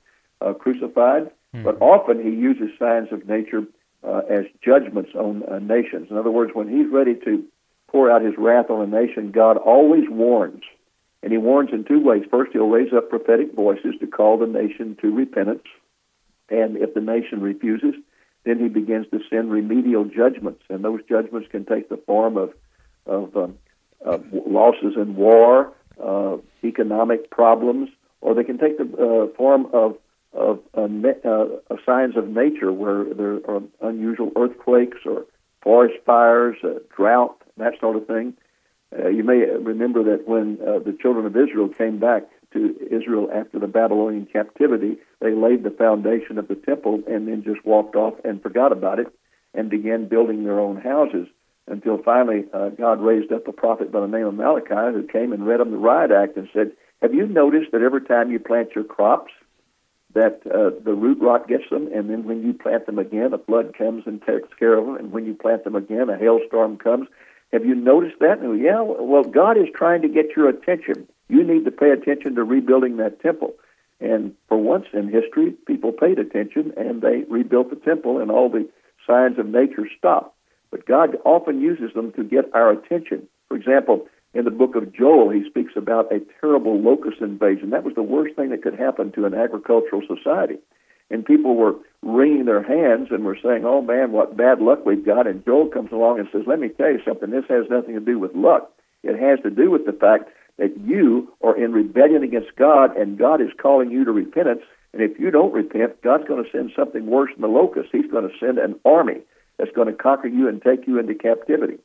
uh, 0.40 0.52
crucified. 0.52 1.30
Mm-hmm. 1.54 1.62
But 1.62 1.80
often 1.80 2.20
he 2.20 2.30
uses 2.30 2.76
signs 2.78 3.08
of 3.12 3.26
nature 3.28 3.62
uh, 4.02 4.22
as 4.28 4.44
judgments 4.60 5.10
on 5.14 5.44
uh, 5.44 5.60
nations. 5.60 6.08
In 6.10 6.16
other 6.18 6.32
words, 6.32 6.50
when 6.52 6.68
he's 6.68 6.92
ready 6.92 7.14
to 7.24 7.44
pour 7.86 8.10
out 8.10 8.22
his 8.22 8.34
wrath 8.36 8.70
on 8.70 8.82
a 8.82 8.86
nation, 8.86 9.30
God 9.30 9.56
always 9.56 10.04
warns. 10.10 10.64
And 11.22 11.32
he 11.32 11.38
warns 11.38 11.70
in 11.72 11.84
two 11.84 12.00
ways. 12.00 12.24
First, 12.30 12.52
he'll 12.52 12.68
raise 12.68 12.92
up 12.92 13.08
prophetic 13.08 13.54
voices 13.54 13.94
to 14.00 14.06
call 14.06 14.36
the 14.36 14.46
nation 14.46 14.96
to 15.00 15.14
repentance. 15.14 15.64
And 16.48 16.76
if 16.76 16.94
the 16.94 17.00
nation 17.00 17.40
refuses, 17.40 17.94
then 18.44 18.58
he 18.58 18.68
begins 18.68 19.06
to 19.12 19.20
send 19.30 19.50
remedial 19.50 20.04
judgments. 20.04 20.62
And 20.68 20.84
those 20.84 21.00
judgments 21.08 21.48
can 21.50 21.64
take 21.64 21.88
the 21.88 21.96
form 21.96 22.36
of, 22.36 22.52
of 23.06 23.36
um, 23.36 23.58
uh, 24.06 24.18
losses 24.46 24.94
in 24.96 25.16
war, 25.16 25.72
uh, 26.02 26.36
economic 26.64 27.30
problems, 27.30 27.90
or 28.20 28.34
they 28.34 28.44
can 28.44 28.58
take 28.58 28.78
the 28.78 28.84
uh, 28.84 29.36
form 29.36 29.66
of 29.72 29.96
of 30.34 30.60
uh, 30.76 30.82
uh, 30.82 31.46
signs 31.86 32.16
of 32.16 32.28
nature 32.28 32.70
where 32.70 33.04
there 33.14 33.40
are 33.48 33.62
unusual 33.80 34.30
earthquakes 34.36 34.98
or 35.06 35.24
forest 35.62 35.94
fires, 36.04 36.56
drought, 36.94 37.42
that 37.56 37.72
sort 37.80 37.96
of 37.96 38.06
thing. 38.06 38.34
You 38.92 39.24
may 39.24 39.38
remember 39.38 40.04
that 40.04 40.28
when 40.28 40.56
the 40.58 40.96
children 41.00 41.26
of 41.26 41.36
Israel 41.36 41.68
came 41.68 41.98
back 41.98 42.24
to 42.52 42.76
Israel 42.90 43.28
after 43.34 43.58
the 43.58 43.66
Babylonian 43.66 44.26
captivity, 44.26 44.98
they 45.20 45.32
laid 45.32 45.64
the 45.64 45.70
foundation 45.70 46.38
of 46.38 46.46
the 46.48 46.54
temple 46.54 47.02
and 47.08 47.26
then 47.26 47.42
just 47.42 47.64
walked 47.64 47.96
off 47.96 48.14
and 48.24 48.42
forgot 48.42 48.70
about 48.70 48.98
it 48.98 49.08
and 49.54 49.70
began 49.70 50.08
building 50.08 50.44
their 50.44 50.60
own 50.60 50.76
houses 50.76 51.26
until 51.70 51.98
finally 51.98 52.44
uh, 52.52 52.70
God 52.70 53.00
raised 53.00 53.32
up 53.32 53.48
a 53.48 53.52
prophet 53.52 53.92
by 53.92 54.00
the 54.00 54.06
name 54.06 54.26
of 54.26 54.34
Malachi 54.34 54.94
who 54.94 55.06
came 55.06 55.32
and 55.32 55.46
read 55.46 55.60
them 55.60 55.70
the 55.70 55.76
Riot 55.76 56.10
Act 56.10 56.36
and 56.36 56.48
said, 56.52 56.72
Have 57.02 57.14
you 57.14 57.26
noticed 57.26 57.72
that 57.72 57.82
every 57.82 58.02
time 58.02 58.30
you 58.30 58.38
plant 58.38 58.74
your 58.74 58.84
crops, 58.84 59.32
that 60.14 60.40
uh, 60.46 60.70
the 60.82 60.94
root 60.94 61.18
rot 61.20 61.48
gets 61.48 61.68
them, 61.70 61.88
and 61.92 62.08
then 62.08 62.24
when 62.24 62.42
you 62.42 62.52
plant 62.52 62.86
them 62.86 62.98
again, 62.98 63.32
a 63.34 63.38
flood 63.38 63.74
comes 63.76 64.04
and 64.06 64.22
takes 64.22 64.48
care 64.58 64.74
of 64.74 64.86
them, 64.86 64.96
and 64.96 65.12
when 65.12 65.26
you 65.26 65.34
plant 65.34 65.64
them 65.64 65.76
again, 65.76 66.08
a 66.08 66.16
hailstorm 66.16 66.78
comes. 66.78 67.08
Have 67.52 67.64
you 67.64 67.74
noticed 67.74 68.18
that? 68.20 68.38
And, 68.38 68.60
yeah, 68.60 68.80
well, 68.80 69.24
God 69.24 69.56
is 69.56 69.68
trying 69.74 70.02
to 70.02 70.08
get 70.08 70.36
your 70.36 70.48
attention. 70.48 71.08
You 71.28 71.44
need 71.44 71.64
to 71.66 71.70
pay 71.70 71.90
attention 71.90 72.34
to 72.34 72.44
rebuilding 72.44 72.96
that 72.98 73.20
temple. 73.20 73.54
And 74.00 74.34
for 74.48 74.56
once 74.56 74.86
in 74.92 75.08
history, 75.08 75.50
people 75.66 75.92
paid 75.92 76.18
attention 76.18 76.72
and 76.76 77.02
they 77.02 77.24
rebuilt 77.28 77.70
the 77.70 77.76
temple, 77.76 78.18
and 78.18 78.30
all 78.30 78.48
the 78.48 78.68
signs 79.06 79.38
of 79.38 79.46
nature 79.46 79.88
stopped. 79.98 80.34
But 80.70 80.86
God 80.86 81.16
often 81.24 81.60
uses 81.60 81.94
them 81.94 82.12
to 82.12 82.24
get 82.24 82.54
our 82.54 82.70
attention. 82.70 83.28
For 83.48 83.56
example, 83.56 84.06
in 84.34 84.44
the 84.44 84.50
book 84.50 84.74
of 84.76 84.92
Joel, 84.92 85.30
he 85.30 85.48
speaks 85.48 85.72
about 85.76 86.12
a 86.12 86.20
terrible 86.40 86.78
locust 86.78 87.20
invasion. 87.20 87.70
That 87.70 87.84
was 87.84 87.94
the 87.94 88.02
worst 88.02 88.36
thing 88.36 88.50
that 88.50 88.62
could 88.62 88.78
happen 88.78 89.12
to 89.12 89.24
an 89.24 89.34
agricultural 89.34 90.02
society. 90.06 90.56
And 91.10 91.24
people 91.24 91.56
were 91.56 91.74
wringing 92.02 92.44
their 92.44 92.62
hands 92.62 93.08
and 93.10 93.24
were 93.24 93.38
saying, 93.42 93.64
Oh 93.64 93.80
man, 93.80 94.12
what 94.12 94.36
bad 94.36 94.60
luck 94.60 94.84
we've 94.84 95.04
got. 95.04 95.26
And 95.26 95.44
Joel 95.44 95.68
comes 95.68 95.90
along 95.92 96.18
and 96.18 96.28
says, 96.30 96.42
Let 96.46 96.60
me 96.60 96.68
tell 96.68 96.90
you 96.90 97.00
something. 97.06 97.30
This 97.30 97.46
has 97.48 97.64
nothing 97.70 97.94
to 97.94 98.00
do 98.00 98.18
with 98.18 98.34
luck. 98.34 98.70
It 99.02 99.18
has 99.18 99.40
to 99.42 99.50
do 99.50 99.70
with 99.70 99.86
the 99.86 99.92
fact 99.92 100.28
that 100.58 100.76
you 100.84 101.32
are 101.42 101.56
in 101.56 101.72
rebellion 101.72 102.22
against 102.22 102.54
God 102.56 102.94
and 102.96 103.16
God 103.16 103.40
is 103.40 103.48
calling 103.60 103.90
you 103.90 104.04
to 104.04 104.12
repentance. 104.12 104.62
And 104.92 105.02
if 105.02 105.18
you 105.18 105.30
don't 105.30 105.52
repent, 105.52 106.02
God's 106.02 106.28
going 106.28 106.44
to 106.44 106.50
send 106.50 106.72
something 106.76 107.06
worse 107.06 107.30
than 107.32 107.42
the 107.42 107.48
locust. 107.48 107.88
He's 107.92 108.10
going 108.10 108.28
to 108.28 108.34
send 108.38 108.58
an 108.58 108.78
army 108.84 109.20
that's 109.58 109.72
going 109.72 109.88
to 109.88 109.94
conquer 109.94 110.28
you 110.28 110.48
and 110.48 110.62
take 110.62 110.86
you 110.86 110.98
into 110.98 111.14
captivity. 111.14 111.78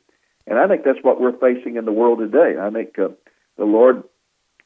And 0.46 0.58
I 0.58 0.68
think 0.68 0.84
that's 0.84 1.02
what 1.02 1.20
we're 1.20 1.38
facing 1.38 1.76
in 1.76 1.84
the 1.84 1.92
world 1.92 2.18
today. 2.18 2.58
I 2.60 2.70
think 2.70 2.98
uh, 2.98 3.08
the 3.56 3.64
Lord 3.64 4.04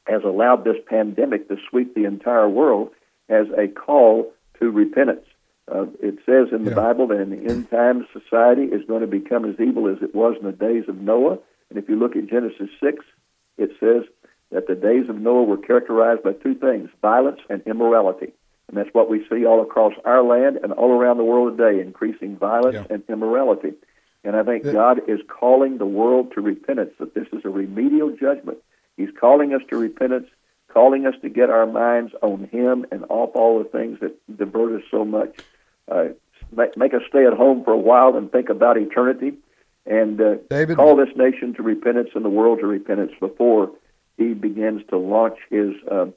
has 0.05 0.23
allowed 0.23 0.63
this 0.63 0.77
pandemic 0.87 1.47
to 1.47 1.57
sweep 1.69 1.95
the 1.95 2.05
entire 2.05 2.49
world 2.49 2.89
as 3.29 3.47
a 3.57 3.67
call 3.67 4.31
to 4.59 4.69
repentance. 4.69 5.25
Uh, 5.71 5.85
it 6.01 6.15
says 6.25 6.47
in 6.51 6.65
the 6.65 6.71
yeah. 6.71 6.75
Bible 6.75 7.07
that 7.07 7.21
in 7.21 7.29
the 7.29 7.49
end 7.49 7.69
times 7.69 8.05
society 8.11 8.63
is 8.63 8.83
going 8.87 9.01
to 9.01 9.07
become 9.07 9.45
as 9.45 9.59
evil 9.59 9.87
as 9.87 10.01
it 10.01 10.15
was 10.15 10.35
in 10.39 10.45
the 10.45 10.51
days 10.51 10.85
of 10.87 10.97
Noah. 10.97 11.37
And 11.69 11.77
if 11.77 11.87
you 11.87 11.95
look 11.95 12.15
at 12.15 12.27
Genesis 12.27 12.69
6, 12.83 13.05
it 13.57 13.69
says 13.79 14.03
that 14.51 14.67
the 14.67 14.73
days 14.73 15.09
of 15.09 15.17
Noah 15.17 15.43
were 15.43 15.57
characterized 15.57 16.23
by 16.23 16.33
two 16.33 16.55
things 16.55 16.89
violence 17.01 17.39
and 17.49 17.61
immorality. 17.67 18.33
And 18.69 18.77
that's 18.77 18.93
what 18.93 19.09
we 19.09 19.25
see 19.27 19.45
all 19.45 19.63
across 19.63 19.93
our 20.05 20.21
land 20.21 20.59
and 20.61 20.71
all 20.73 20.91
around 20.91 21.17
the 21.17 21.23
world 21.23 21.57
today 21.57 21.81
increasing 21.81 22.37
violence 22.37 22.75
yeah. 22.75 22.93
and 22.93 23.03
immorality. 23.09 23.73
And 24.23 24.35
I 24.35 24.43
think 24.43 24.63
God 24.63 25.01
is 25.07 25.19
calling 25.27 25.79
the 25.79 25.87
world 25.87 26.33
to 26.35 26.41
repentance, 26.41 26.91
that 26.99 27.15
this 27.15 27.27
is 27.33 27.45
a 27.45 27.49
remedial 27.49 28.15
judgment. 28.15 28.59
He's 28.95 29.09
calling 29.19 29.55
us 29.55 29.61
to 29.69 29.77
repentance, 29.77 30.27
calling 30.67 31.07
us 31.07 31.15
to 31.23 31.29
get 31.29 31.49
our 31.49 31.65
minds 31.65 32.13
on 32.21 32.47
Him 32.51 32.85
and 32.91 33.05
off 33.09 33.31
all 33.33 33.57
the 33.57 33.69
things 33.69 33.99
that 34.01 34.15
divert 34.37 34.81
us 34.81 34.87
so 34.91 35.03
much. 35.03 35.39
Uh, 35.89 36.09
make 36.51 36.93
us 36.93 37.01
stay 37.09 37.25
at 37.25 37.33
home 37.33 37.63
for 37.63 37.73
a 37.73 37.77
while 37.77 38.15
and 38.15 38.31
think 38.31 38.49
about 38.49 38.77
eternity, 38.77 39.33
and 39.87 40.21
uh, 40.21 40.35
David, 40.49 40.77
call 40.77 40.95
this 40.95 41.15
nation 41.15 41.55
to 41.55 41.63
repentance 41.63 42.09
and 42.13 42.23
the 42.23 42.29
world 42.29 42.59
to 42.59 42.67
repentance 42.67 43.13
before 43.19 43.71
He 44.17 44.33
begins 44.33 44.83
to 44.89 44.97
launch 44.97 45.37
His 45.49 45.73
uh, 45.89 46.07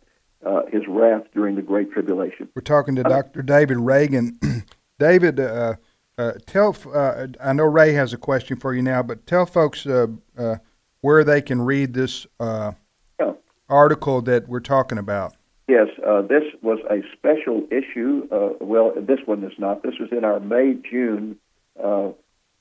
uh, 0.44 0.62
His 0.70 0.82
wrath 0.88 1.24
during 1.34 1.56
the 1.56 1.62
Great 1.62 1.92
Tribulation. 1.92 2.48
We're 2.54 2.62
talking 2.62 2.94
to 2.96 3.02
Dr. 3.02 3.42
David 3.42 3.78
Reagan. 3.78 4.38
David. 4.98 5.40
Uh, 5.40 5.76
uh, 6.18 6.32
tell, 6.46 6.76
uh, 6.94 7.26
I 7.42 7.52
know 7.52 7.64
Ray 7.64 7.92
has 7.94 8.12
a 8.12 8.18
question 8.18 8.58
for 8.58 8.74
you 8.74 8.82
now, 8.82 9.02
but 9.02 9.26
tell 9.26 9.46
folks 9.46 9.86
uh, 9.86 10.08
uh 10.36 10.56
where 11.00 11.24
they 11.24 11.42
can 11.42 11.60
read 11.60 11.94
this 11.94 12.28
uh, 12.38 12.72
yeah. 13.18 13.32
article 13.68 14.22
that 14.22 14.48
we're 14.48 14.60
talking 14.60 14.98
about. 14.98 15.34
Yes, 15.66 15.88
uh, 16.06 16.22
this 16.22 16.44
was 16.62 16.78
a 16.88 17.02
special 17.12 17.66
issue. 17.72 18.28
well, 18.60 18.92
this 18.96 19.18
one 19.24 19.42
is 19.42 19.58
not. 19.58 19.82
This 19.82 19.94
was 19.98 20.10
in 20.12 20.24
our 20.24 20.38
May 20.38 20.74
June 20.88 21.38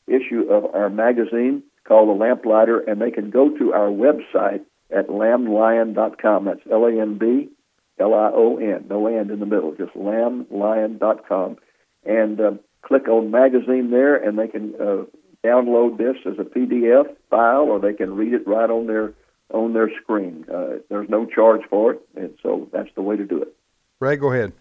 issue 0.08 0.48
of 0.50 0.74
our 0.74 0.90
magazine 0.90 1.62
called 1.84 2.10
The 2.10 2.14
Lamplighter, 2.14 2.80
and 2.80 3.00
they 3.00 3.12
can 3.12 3.30
go 3.30 3.56
to 3.58 3.74
our 3.74 3.90
website 3.90 4.62
at 4.90 5.08
lamblion.com. 5.08 6.46
That's 6.46 6.62
L 6.72 6.86
A 6.86 7.00
M 7.00 7.20
B 7.20 7.50
L 8.00 8.14
I 8.14 8.32
O 8.34 8.58
N, 8.58 8.86
no 8.90 9.08
and 9.08 9.30
in 9.30 9.40
the 9.40 9.46
middle, 9.46 9.74
just 9.76 9.94
lamblion.com. 9.94 11.58
And 12.04 12.42
um, 12.42 12.60
click 12.82 13.08
on 13.08 13.32
magazine 13.32 13.92
there, 13.92 14.16
and 14.16 14.40
they 14.40 14.48
can 14.48 14.74
uh, 14.76 15.04
download 15.46 15.98
this 15.98 16.16
as 16.26 16.40
a 16.40 16.44
PDF 16.44 17.16
file, 17.30 17.64
or 17.64 17.80
they 17.80 17.94
can 17.94 18.16
read 18.16 18.34
it 18.34 18.48
right 18.48 18.70
on 18.70 18.88
their 18.88 19.14
on 19.54 19.74
their 19.74 19.90
screen. 20.02 20.46
Uh, 20.52 20.78
there's 20.90 21.10
no 21.10 21.26
charge 21.26 21.62
for 21.70 21.94
it, 21.94 22.02
and 22.16 22.34
so 22.42 22.70
that's 22.72 22.90
the 22.96 23.02
way 23.02 23.18
to 23.18 23.26
do 23.26 23.42
it. 23.42 23.54
Ray, 24.00 24.16
go 24.16 24.32
ahead. 24.32 24.54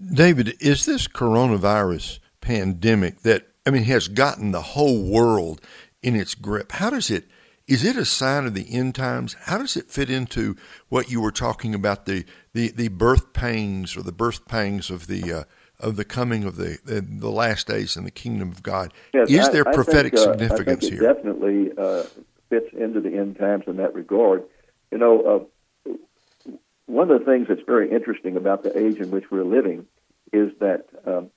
David, 0.00 0.54
is 0.60 0.84
this 0.84 1.06
coronavirus 1.06 2.18
pandemic 2.40 3.20
that 3.22 3.46
I 3.66 3.70
mean 3.70 3.84
has 3.84 4.08
gotten 4.08 4.50
the 4.50 4.62
whole 4.62 5.02
world 5.02 5.60
in 6.02 6.16
its 6.16 6.34
grip? 6.34 6.72
How 6.72 6.90
does 6.90 7.10
it? 7.10 7.28
Is 7.68 7.84
it 7.84 7.96
a 7.96 8.04
sign 8.06 8.46
of 8.46 8.54
the 8.54 8.72
end 8.72 8.94
times? 8.94 9.36
How 9.42 9.58
does 9.58 9.76
it 9.76 9.90
fit 9.90 10.08
into 10.08 10.56
what 10.88 11.10
you 11.10 11.20
were 11.20 11.30
talking 11.30 11.74
about 11.74 12.06
the 12.06 12.24
the, 12.54 12.70
the 12.70 12.88
birth 12.88 13.34
pangs 13.34 13.96
or 13.96 14.02
the 14.02 14.10
birth 14.12 14.48
pangs 14.48 14.90
of 14.90 15.06
the 15.06 15.32
uh, 15.32 15.44
of 15.78 15.96
the 15.96 16.04
coming 16.04 16.44
of 16.44 16.56
the 16.56 16.78
the, 16.84 17.02
the 17.02 17.30
last 17.30 17.66
days 17.66 17.94
in 17.96 18.04
the 18.04 18.10
kingdom 18.10 18.50
of 18.50 18.62
God. 18.62 18.94
Yes, 19.12 19.30
Is 19.30 19.50
there 19.50 19.68
I, 19.68 19.74
prophetic 19.74 20.14
I 20.14 20.16
think, 20.16 20.28
uh, 20.28 20.32
significance 20.32 20.86
I 20.86 20.88
think 20.88 21.00
here? 21.00 21.12
Definitely 21.14 21.72
uh, 21.76 22.04
fits 22.48 22.72
into 22.72 23.00
the 23.00 23.14
end 23.14 23.38
times 23.38 23.64
in 23.66 23.76
that 23.76 23.94
regard. 23.94 24.44
You 24.90 24.96
know, 24.96 25.46
uh, 25.86 25.92
one 26.86 27.10
of 27.10 27.18
the 27.18 27.26
things 27.26 27.48
that's 27.48 27.60
very 27.66 27.90
interesting 27.90 28.38
about 28.38 28.62
the 28.62 28.76
age 28.76 28.96
in 28.96 29.10
which 29.10 29.30
we're 29.30 29.44
living 29.44 29.86
is 30.32 30.52
that 30.60 30.86
um, 31.06 31.30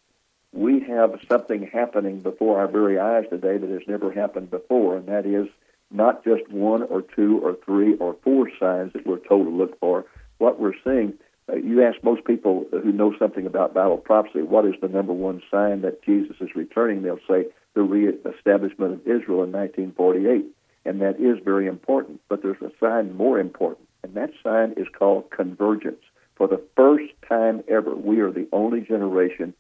we 0.54 0.80
have 0.80 1.20
something 1.30 1.68
happening 1.68 2.22
before 2.22 2.60
our 2.60 2.68
very 2.68 2.98
eyes 2.98 3.26
today 3.30 3.58
that 3.58 3.70
has 3.70 3.82
never 3.86 4.14
happened 4.14 4.50
before, 4.50 4.96
and 4.96 5.08
that 5.08 5.26
is 5.26 5.48
not 5.92 6.24
just 6.24 6.50
one 6.50 6.84
or 6.84 7.02
two 7.02 7.40
or 7.44 7.56
three 7.66 7.96
or 7.98 8.16
four 8.24 8.50
signs 8.60 8.94
that 8.94 9.06
we're 9.06 9.20
told 9.20 9.48
to 9.48 9.52
look 9.52 9.80
for. 9.80 10.06
What 10.38 10.60
we're 10.60 10.74
seeing, 10.84 11.14
uh, 11.50 11.56
you 11.56 11.84
ask 11.84 12.04
most 12.04 12.26
people 12.26 12.66
who 12.72 12.92
know 12.92 13.14
something 13.20 13.46
about 13.46 13.74
Bible 13.74 13.98
prophecy, 13.98 14.42
what 14.42 14.66
is 14.66 14.76
the 14.82 14.88
number 14.88 15.14
one 15.14 15.42
sign 15.52 15.82
that 15.82 16.04
Jesus 16.04 16.38
is 16.40 16.56
returning? 16.56 17.02
They'll 17.02 17.20
say 17.28 17.46
the 17.74 17.84
reestablishment 17.84 18.94
of 18.94 19.02
Israel 19.02 19.44
in 19.44 19.52
1948, 19.52 20.46
and 20.86 21.02
that 21.02 21.20
is 21.20 21.44
very 21.44 21.68
important. 21.68 22.22
But 22.30 22.42
there's 22.42 22.62
a 22.62 22.72
sign 22.80 23.16
more 23.16 23.40
important, 23.40 23.88
and 24.04 24.14
that 24.16 24.32
sign 24.44 24.74
is 24.78 24.88
called 24.98 25.30
convergence. 25.30 26.02
For 26.36 26.48
the 26.48 26.62
first 26.76 27.14
time 27.28 27.64
ever, 27.68 27.96
we 27.96 28.20
are 28.20 28.32
the 28.32 28.48
only 28.52 28.82
generation 28.82 29.54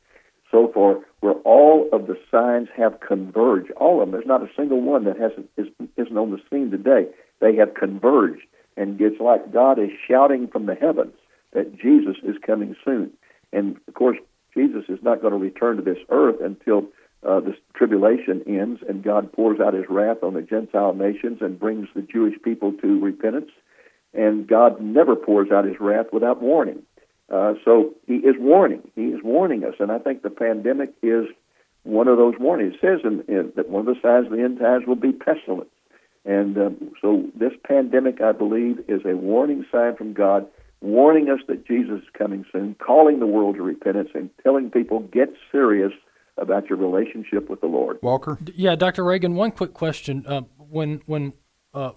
so 0.51 0.69
far 0.73 0.99
where 1.21 1.35
all 1.45 1.87
of 1.93 2.07
the 2.07 2.17
signs 2.29 2.67
have 2.75 2.99
converged. 2.99 3.71
All 3.71 4.01
of 4.01 4.07
them. 4.07 4.11
There's 4.11 4.27
not 4.27 4.43
a 4.43 4.49
single 4.55 4.81
one 4.81 5.05
that 5.05 5.17
hasn't 5.17 5.49
is, 5.57 5.67
isn't 5.97 6.17
on 6.17 6.31
the 6.31 6.41
scene 6.49 6.69
today. 6.69 7.07
They 7.39 7.55
have 7.55 7.73
converged, 7.73 8.43
and 8.77 8.99
it's 8.99 9.19
like 9.19 9.53
God 9.53 9.79
is 9.79 9.89
shouting 10.07 10.47
from 10.47 10.65
the 10.65 10.75
heavens 10.75 11.13
that 11.53 11.77
Jesus 11.79 12.17
is 12.23 12.35
coming 12.45 12.75
soon. 12.85 13.11
And 13.53 13.77
of 13.87 13.93
course, 13.93 14.17
Jesus 14.53 14.83
is 14.89 14.99
not 15.01 15.21
going 15.21 15.33
to 15.33 15.39
return 15.39 15.77
to 15.77 15.81
this 15.81 15.97
earth 16.09 16.37
until 16.41 16.87
uh, 17.27 17.39
this 17.39 17.55
tribulation 17.75 18.43
ends 18.47 18.81
and 18.87 19.03
God 19.03 19.31
pours 19.31 19.59
out 19.59 19.73
His 19.73 19.85
wrath 19.89 20.23
on 20.23 20.33
the 20.33 20.41
Gentile 20.41 20.93
nations 20.93 21.39
and 21.41 21.59
brings 21.59 21.87
the 21.95 22.01
Jewish 22.01 22.35
people 22.43 22.73
to 22.73 22.99
repentance. 22.99 23.51
And 24.13 24.47
God 24.47 24.81
never 24.81 25.15
pours 25.15 25.51
out 25.51 25.65
His 25.65 25.79
wrath 25.79 26.07
without 26.11 26.41
warning. 26.41 26.83
Uh, 27.31 27.53
so 27.63 27.93
he 28.07 28.15
is 28.15 28.35
warning. 28.37 28.81
He 28.95 29.05
is 29.05 29.21
warning 29.23 29.63
us, 29.63 29.75
and 29.79 29.91
I 29.91 29.99
think 29.99 30.21
the 30.21 30.29
pandemic 30.29 30.93
is 31.01 31.25
one 31.83 32.07
of 32.07 32.17
those 32.17 32.35
warnings. 32.37 32.75
It 32.75 32.79
says 32.81 32.99
in, 33.05 33.23
in, 33.33 33.53
that 33.55 33.69
one 33.69 33.87
of 33.87 33.95
the 33.95 34.01
signs 34.01 34.25
of 34.25 34.33
the 34.37 34.43
end 34.43 34.59
times 34.59 34.85
will 34.85 34.95
be 34.95 35.13
pestilence, 35.13 35.69
and 36.25 36.57
um, 36.57 36.91
so 37.01 37.25
this 37.33 37.53
pandemic, 37.65 38.21
I 38.21 38.33
believe, 38.33 38.79
is 38.89 39.01
a 39.05 39.15
warning 39.15 39.65
sign 39.71 39.95
from 39.95 40.13
God, 40.13 40.45
warning 40.81 41.29
us 41.29 41.39
that 41.47 41.65
Jesus 41.65 42.01
is 42.01 42.09
coming 42.17 42.45
soon, 42.51 42.75
calling 42.75 43.19
the 43.19 43.27
world 43.27 43.55
to 43.55 43.61
repentance, 43.61 44.09
and 44.13 44.29
telling 44.43 44.69
people 44.69 44.99
get 44.99 45.29
serious 45.53 45.93
about 46.37 46.69
your 46.69 46.77
relationship 46.77 47.49
with 47.49 47.61
the 47.61 47.67
Lord. 47.67 47.97
Walker, 48.01 48.39
Yeah, 48.55 48.75
Dr. 48.75 49.05
Reagan. 49.05 49.35
One 49.35 49.51
quick 49.51 49.73
question: 49.73 50.25
uh, 50.27 50.41
when 50.57 51.01
when 51.05 51.31
uh, 51.73 51.91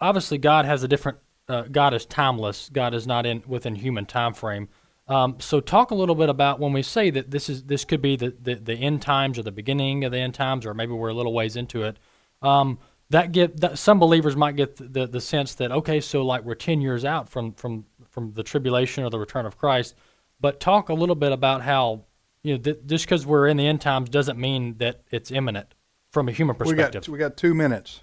obviously 0.00 0.38
God 0.38 0.64
has 0.64 0.82
a 0.82 0.88
different 0.88 1.18
uh, 1.48 1.62
God 1.62 1.94
is 1.94 2.04
timeless. 2.06 2.68
God 2.72 2.94
is 2.94 3.06
not 3.06 3.26
in 3.26 3.42
within 3.46 3.74
human 3.74 4.06
time 4.06 4.34
frame. 4.34 4.68
Um, 5.08 5.36
so 5.38 5.60
talk 5.60 5.90
a 5.90 5.94
little 5.94 6.14
bit 6.14 6.28
about 6.28 6.60
when 6.60 6.72
we 6.72 6.82
say 6.82 7.10
that 7.10 7.30
this 7.30 7.48
is 7.48 7.64
this 7.64 7.84
could 7.86 8.02
be 8.02 8.16
the, 8.16 8.36
the, 8.40 8.56
the 8.56 8.74
end 8.74 9.00
times 9.00 9.38
or 9.38 9.42
the 9.42 9.52
beginning 9.52 10.04
of 10.04 10.12
the 10.12 10.18
end 10.18 10.34
times, 10.34 10.66
or 10.66 10.74
maybe 10.74 10.92
we're 10.92 11.08
a 11.08 11.14
little 11.14 11.32
ways 11.32 11.56
into 11.56 11.82
it. 11.82 11.96
Um, 12.42 12.78
that 13.10 13.32
get 13.32 13.60
that 13.62 13.78
some 13.78 13.98
believers 13.98 14.36
might 14.36 14.56
get 14.56 14.76
the, 14.76 15.06
the 15.06 15.20
sense 15.20 15.54
that 15.54 15.72
okay, 15.72 16.00
so 16.00 16.22
like 16.22 16.44
we're 16.44 16.54
ten 16.54 16.82
years 16.82 17.06
out 17.06 17.30
from 17.30 17.54
from 17.54 17.86
from 18.10 18.34
the 18.34 18.42
tribulation 18.42 19.02
or 19.02 19.08
the 19.08 19.18
return 19.18 19.46
of 19.46 19.56
Christ. 19.56 19.94
But 20.40 20.60
talk 20.60 20.90
a 20.90 20.94
little 20.94 21.14
bit 21.14 21.32
about 21.32 21.62
how 21.62 22.04
you 22.42 22.56
know 22.56 22.62
th- 22.62 22.80
just 22.84 23.06
because 23.06 23.24
we're 23.24 23.48
in 23.48 23.56
the 23.56 23.66
end 23.66 23.80
times 23.80 24.10
doesn't 24.10 24.38
mean 24.38 24.76
that 24.76 25.00
it's 25.10 25.30
imminent 25.30 25.74
from 26.12 26.28
a 26.28 26.32
human 26.32 26.54
perspective. 26.54 26.76
we 26.76 26.82
perspective. 26.84 27.02
got 27.02 27.12
we 27.12 27.18
got 27.18 27.36
two 27.38 27.54
minutes. 27.54 28.00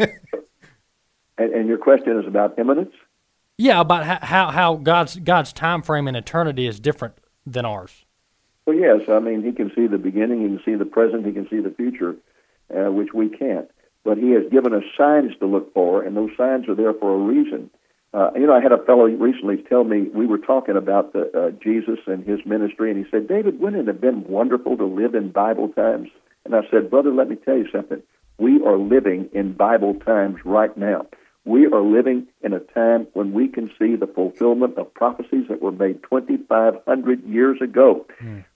And, 1.38 1.52
and 1.54 1.68
your 1.68 1.78
question 1.78 2.18
is 2.18 2.26
about 2.26 2.58
imminence. 2.58 2.92
Yeah, 3.56 3.80
about 3.80 4.04
how, 4.22 4.50
how, 4.50 4.74
God's 4.76 5.16
God's 5.16 5.52
time 5.52 5.82
frame 5.82 6.06
in 6.06 6.14
eternity 6.14 6.66
is 6.66 6.78
different 6.78 7.14
than 7.46 7.64
ours. 7.64 8.04
Well, 8.66 8.76
yes. 8.76 9.08
I 9.08 9.18
mean, 9.18 9.42
he 9.42 9.52
can 9.52 9.72
see 9.74 9.86
the 9.86 9.98
beginning, 9.98 10.42
he 10.42 10.46
can 10.46 10.60
see 10.64 10.74
the 10.74 10.84
present, 10.84 11.26
he 11.26 11.32
can 11.32 11.48
see 11.48 11.60
the 11.60 11.70
future, 11.70 12.16
uh, 12.70 12.92
which 12.92 13.14
we 13.14 13.28
can't. 13.28 13.68
But 14.04 14.18
he 14.18 14.30
has 14.32 14.44
given 14.50 14.74
us 14.74 14.84
signs 14.96 15.32
to 15.40 15.46
look 15.46 15.72
for, 15.74 16.02
and 16.02 16.16
those 16.16 16.30
signs 16.36 16.68
are 16.68 16.74
there 16.74 16.94
for 16.94 17.14
a 17.14 17.18
reason. 17.18 17.70
Uh, 18.14 18.30
you 18.34 18.46
know, 18.46 18.54
I 18.54 18.62
had 18.62 18.72
a 18.72 18.82
fellow 18.84 19.04
recently 19.06 19.56
tell 19.68 19.84
me 19.84 20.02
we 20.14 20.26
were 20.26 20.38
talking 20.38 20.76
about 20.76 21.12
the, 21.12 21.30
uh, 21.38 21.50
Jesus 21.62 21.98
and 22.06 22.24
his 22.24 22.40
ministry, 22.46 22.90
and 22.90 23.04
he 23.04 23.10
said, 23.10 23.26
"David, 23.26 23.60
wouldn't 23.60 23.82
it 23.82 23.86
have 23.88 24.00
been 24.00 24.24
wonderful 24.24 24.76
to 24.76 24.84
live 24.84 25.14
in 25.14 25.30
Bible 25.30 25.68
times?" 25.70 26.08
And 26.44 26.54
I 26.54 26.60
said, 26.70 26.90
"Brother, 26.90 27.12
let 27.12 27.28
me 27.28 27.36
tell 27.36 27.56
you 27.56 27.68
something. 27.70 28.02
We 28.38 28.62
are 28.62 28.78
living 28.78 29.28
in 29.32 29.52
Bible 29.52 29.94
times 29.94 30.36
right 30.44 30.74
now. 30.76 31.06
We 31.48 31.64
are 31.66 31.80
living 31.80 32.26
in 32.42 32.52
a 32.52 32.60
time 32.60 33.06
when 33.14 33.32
we 33.32 33.48
can 33.48 33.70
see 33.78 33.96
the 33.96 34.06
fulfillment 34.06 34.76
of 34.76 34.92
prophecies 34.92 35.48
that 35.48 35.62
were 35.62 35.72
made 35.72 36.02
2,500 36.02 37.24
years 37.24 37.58
ago 37.62 38.06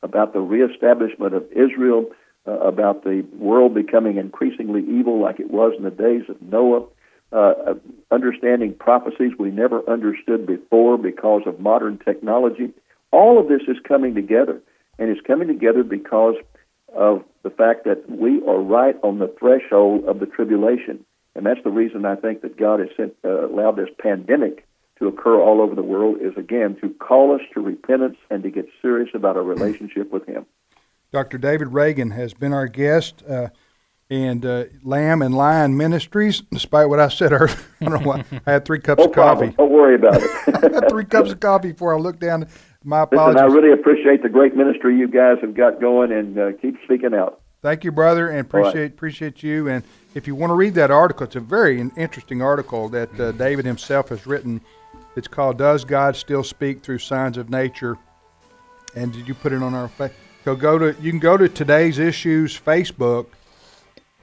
about 0.02 0.34
the 0.34 0.40
reestablishment 0.40 1.32
of 1.32 1.50
Israel, 1.52 2.10
uh, 2.46 2.58
about 2.58 3.02
the 3.02 3.24
world 3.38 3.72
becoming 3.72 4.18
increasingly 4.18 4.82
evil 4.82 5.18
like 5.18 5.40
it 5.40 5.50
was 5.50 5.72
in 5.78 5.84
the 5.84 5.90
days 5.90 6.24
of 6.28 6.42
Noah, 6.42 6.84
uh, 7.32 7.36
uh, 7.36 7.74
understanding 8.10 8.74
prophecies 8.74 9.32
we 9.38 9.50
never 9.50 9.80
understood 9.88 10.46
before 10.46 10.98
because 10.98 11.44
of 11.46 11.58
modern 11.60 11.96
technology. 11.96 12.74
All 13.10 13.40
of 13.40 13.48
this 13.48 13.62
is 13.68 13.78
coming 13.88 14.14
together, 14.14 14.60
and 14.98 15.08
it's 15.08 15.26
coming 15.26 15.48
together 15.48 15.82
because 15.82 16.34
of 16.94 17.24
the 17.42 17.48
fact 17.48 17.84
that 17.84 18.04
we 18.10 18.42
are 18.46 18.60
right 18.60 18.96
on 19.02 19.18
the 19.18 19.34
threshold 19.38 20.04
of 20.04 20.20
the 20.20 20.26
tribulation. 20.26 21.06
And 21.34 21.46
that's 21.46 21.62
the 21.64 21.70
reason 21.70 22.04
I 22.04 22.16
think 22.16 22.42
that 22.42 22.56
God 22.58 22.80
has 22.80 22.88
sent, 22.96 23.14
uh, 23.24 23.46
allowed 23.46 23.76
this 23.76 23.88
pandemic 23.98 24.66
to 24.98 25.08
occur 25.08 25.40
all 25.40 25.60
over 25.60 25.74
the 25.74 25.82
world 25.82 26.18
is 26.20 26.36
again 26.36 26.76
to 26.80 26.90
call 26.90 27.34
us 27.34 27.40
to 27.54 27.60
repentance 27.60 28.18
and 28.30 28.42
to 28.42 28.50
get 28.50 28.66
serious 28.80 29.08
about 29.14 29.36
our 29.36 29.42
relationship 29.42 30.12
with 30.12 30.26
Him. 30.26 30.46
Dr. 31.12 31.38
David 31.38 31.68
Reagan 31.68 32.10
has 32.12 32.32
been 32.34 32.52
our 32.52 32.68
guest, 32.68 33.22
uh, 33.28 33.48
and 34.10 34.44
uh, 34.44 34.64
Lamb 34.82 35.22
and 35.22 35.34
Lion 35.34 35.76
Ministries. 35.76 36.42
Despite 36.52 36.88
what 36.88 37.00
I 37.00 37.08
said 37.08 37.32
earlier, 37.32 37.56
I 37.80 37.84
don't 37.86 38.02
know 38.02 38.06
why 38.08 38.24
I 38.46 38.52
had 38.52 38.64
three 38.64 38.78
cups 38.78 38.98
No 39.00 39.06
of 39.06 39.12
problem. 39.12 39.52
coffee. 39.52 39.56
Don't 39.56 39.72
worry 39.72 39.94
about 39.94 40.22
it. 40.22 40.30
I 40.72 40.74
had 40.74 40.88
three 40.88 41.04
cups 41.04 41.32
of 41.32 41.40
coffee 41.40 41.72
before 41.72 41.94
I 41.94 41.98
looked 41.98 42.20
down. 42.20 42.46
My 42.84 43.02
Listen, 43.02 43.14
apologies. 43.18 43.42
I 43.42 43.44
really 43.46 43.72
appreciate 43.72 44.22
the 44.22 44.28
great 44.28 44.56
ministry 44.56 44.98
you 44.98 45.08
guys 45.08 45.36
have 45.40 45.54
got 45.54 45.80
going, 45.80 46.12
and 46.12 46.38
uh, 46.38 46.52
keep 46.60 46.76
speaking 46.84 47.14
out. 47.14 47.41
Thank 47.62 47.84
you, 47.84 47.92
brother, 47.92 48.28
and 48.28 48.46
All 48.52 48.60
right. 48.60 48.68
appreciate 48.68 48.92
appreciate 48.92 49.42
you. 49.42 49.68
And 49.68 49.84
if 50.14 50.26
you 50.26 50.34
want 50.34 50.50
to 50.50 50.54
read 50.54 50.74
that 50.74 50.90
article, 50.90 51.24
it's 51.24 51.36
a 51.36 51.40
very 51.40 51.80
interesting 51.96 52.42
article 52.42 52.88
that 52.88 53.20
uh, 53.20 53.30
David 53.32 53.64
himself 53.64 54.08
has 54.08 54.26
written. 54.26 54.60
It's 55.14 55.28
called 55.28 55.58
"Does 55.58 55.84
God 55.84 56.16
Still 56.16 56.42
Speak 56.42 56.82
Through 56.82 56.98
Signs 56.98 57.36
of 57.36 57.50
Nature?" 57.50 57.96
And 58.96 59.12
did 59.12 59.28
you 59.28 59.34
put 59.34 59.52
it 59.52 59.62
on 59.62 59.74
our? 59.74 59.86
Fa- 59.88 60.10
so 60.44 60.56
go 60.56 60.76
to 60.76 60.96
you 61.00 61.10
can 61.12 61.20
go 61.20 61.36
to 61.36 61.48
today's 61.48 62.00
issues 62.00 62.58
Facebook, 62.58 63.26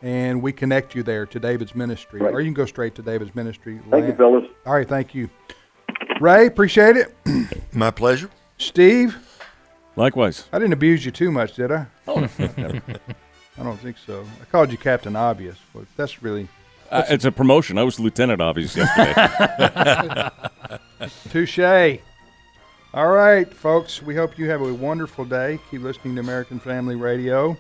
and 0.02 0.42
we 0.42 0.52
connect 0.52 0.94
you 0.94 1.02
there 1.02 1.26
to 1.28 1.40
David's 1.40 1.74
ministry, 1.74 2.20
Right. 2.20 2.34
or 2.34 2.42
you 2.42 2.48
can 2.48 2.54
go 2.54 2.66
straight 2.66 2.94
to 2.96 3.02
David's 3.02 3.34
ministry. 3.36 3.80
Thank 3.90 4.04
you, 4.04 4.10
Lam- 4.10 4.18
fellas. 4.18 4.46
All 4.66 4.74
right, 4.74 4.88
thank 4.88 5.16
you, 5.16 5.30
Ray. 6.20 6.48
Appreciate 6.48 6.98
it. 6.98 7.16
My 7.74 7.90
pleasure. 7.90 8.30
Steve, 8.58 9.18
Likewise. 9.96 10.46
I 10.52 10.60
didn't 10.60 10.74
abuse 10.74 11.06
you 11.06 11.12
too 11.12 11.32
much, 11.32 11.56
did 11.56 11.72
I? 11.72 11.86
Oh, 12.08 12.20
never. 12.58 12.82
I 13.60 13.64
don't 13.64 13.78
think 13.78 13.98
so. 13.98 14.26
I 14.42 14.46
called 14.46 14.72
you 14.72 14.78
Captain 14.78 15.16
Obvious, 15.16 15.58
but 15.74 15.86
that's 15.98 16.24
really 16.24 16.48
Uh, 16.90 17.04
it's 17.10 17.26
a 17.26 17.32
promotion. 17.32 17.78
I 17.78 17.84
was 17.84 18.00
Lieutenant 18.00 18.42
Obvious 18.42 18.76
yesterday. 18.76 20.30
Touche. 21.30 22.00
All 22.94 23.08
right, 23.10 23.54
folks. 23.54 24.02
We 24.02 24.16
hope 24.16 24.40
you 24.40 24.50
have 24.50 24.62
a 24.62 24.74
wonderful 24.74 25.26
day. 25.26 25.60
Keep 25.70 25.82
listening 25.82 26.16
to 26.16 26.22
American 26.22 26.60
Family 26.60 26.96
Radio. 26.96 27.56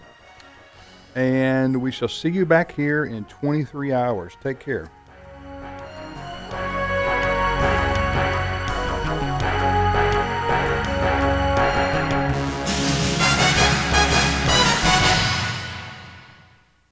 And 1.15 1.81
we 1.81 1.91
shall 1.91 2.07
see 2.07 2.29
you 2.29 2.45
back 2.45 2.71
here 2.71 3.05
in 3.05 3.25
23 3.25 3.93
hours. 3.93 4.33
Take 4.41 4.59
care. 4.59 4.89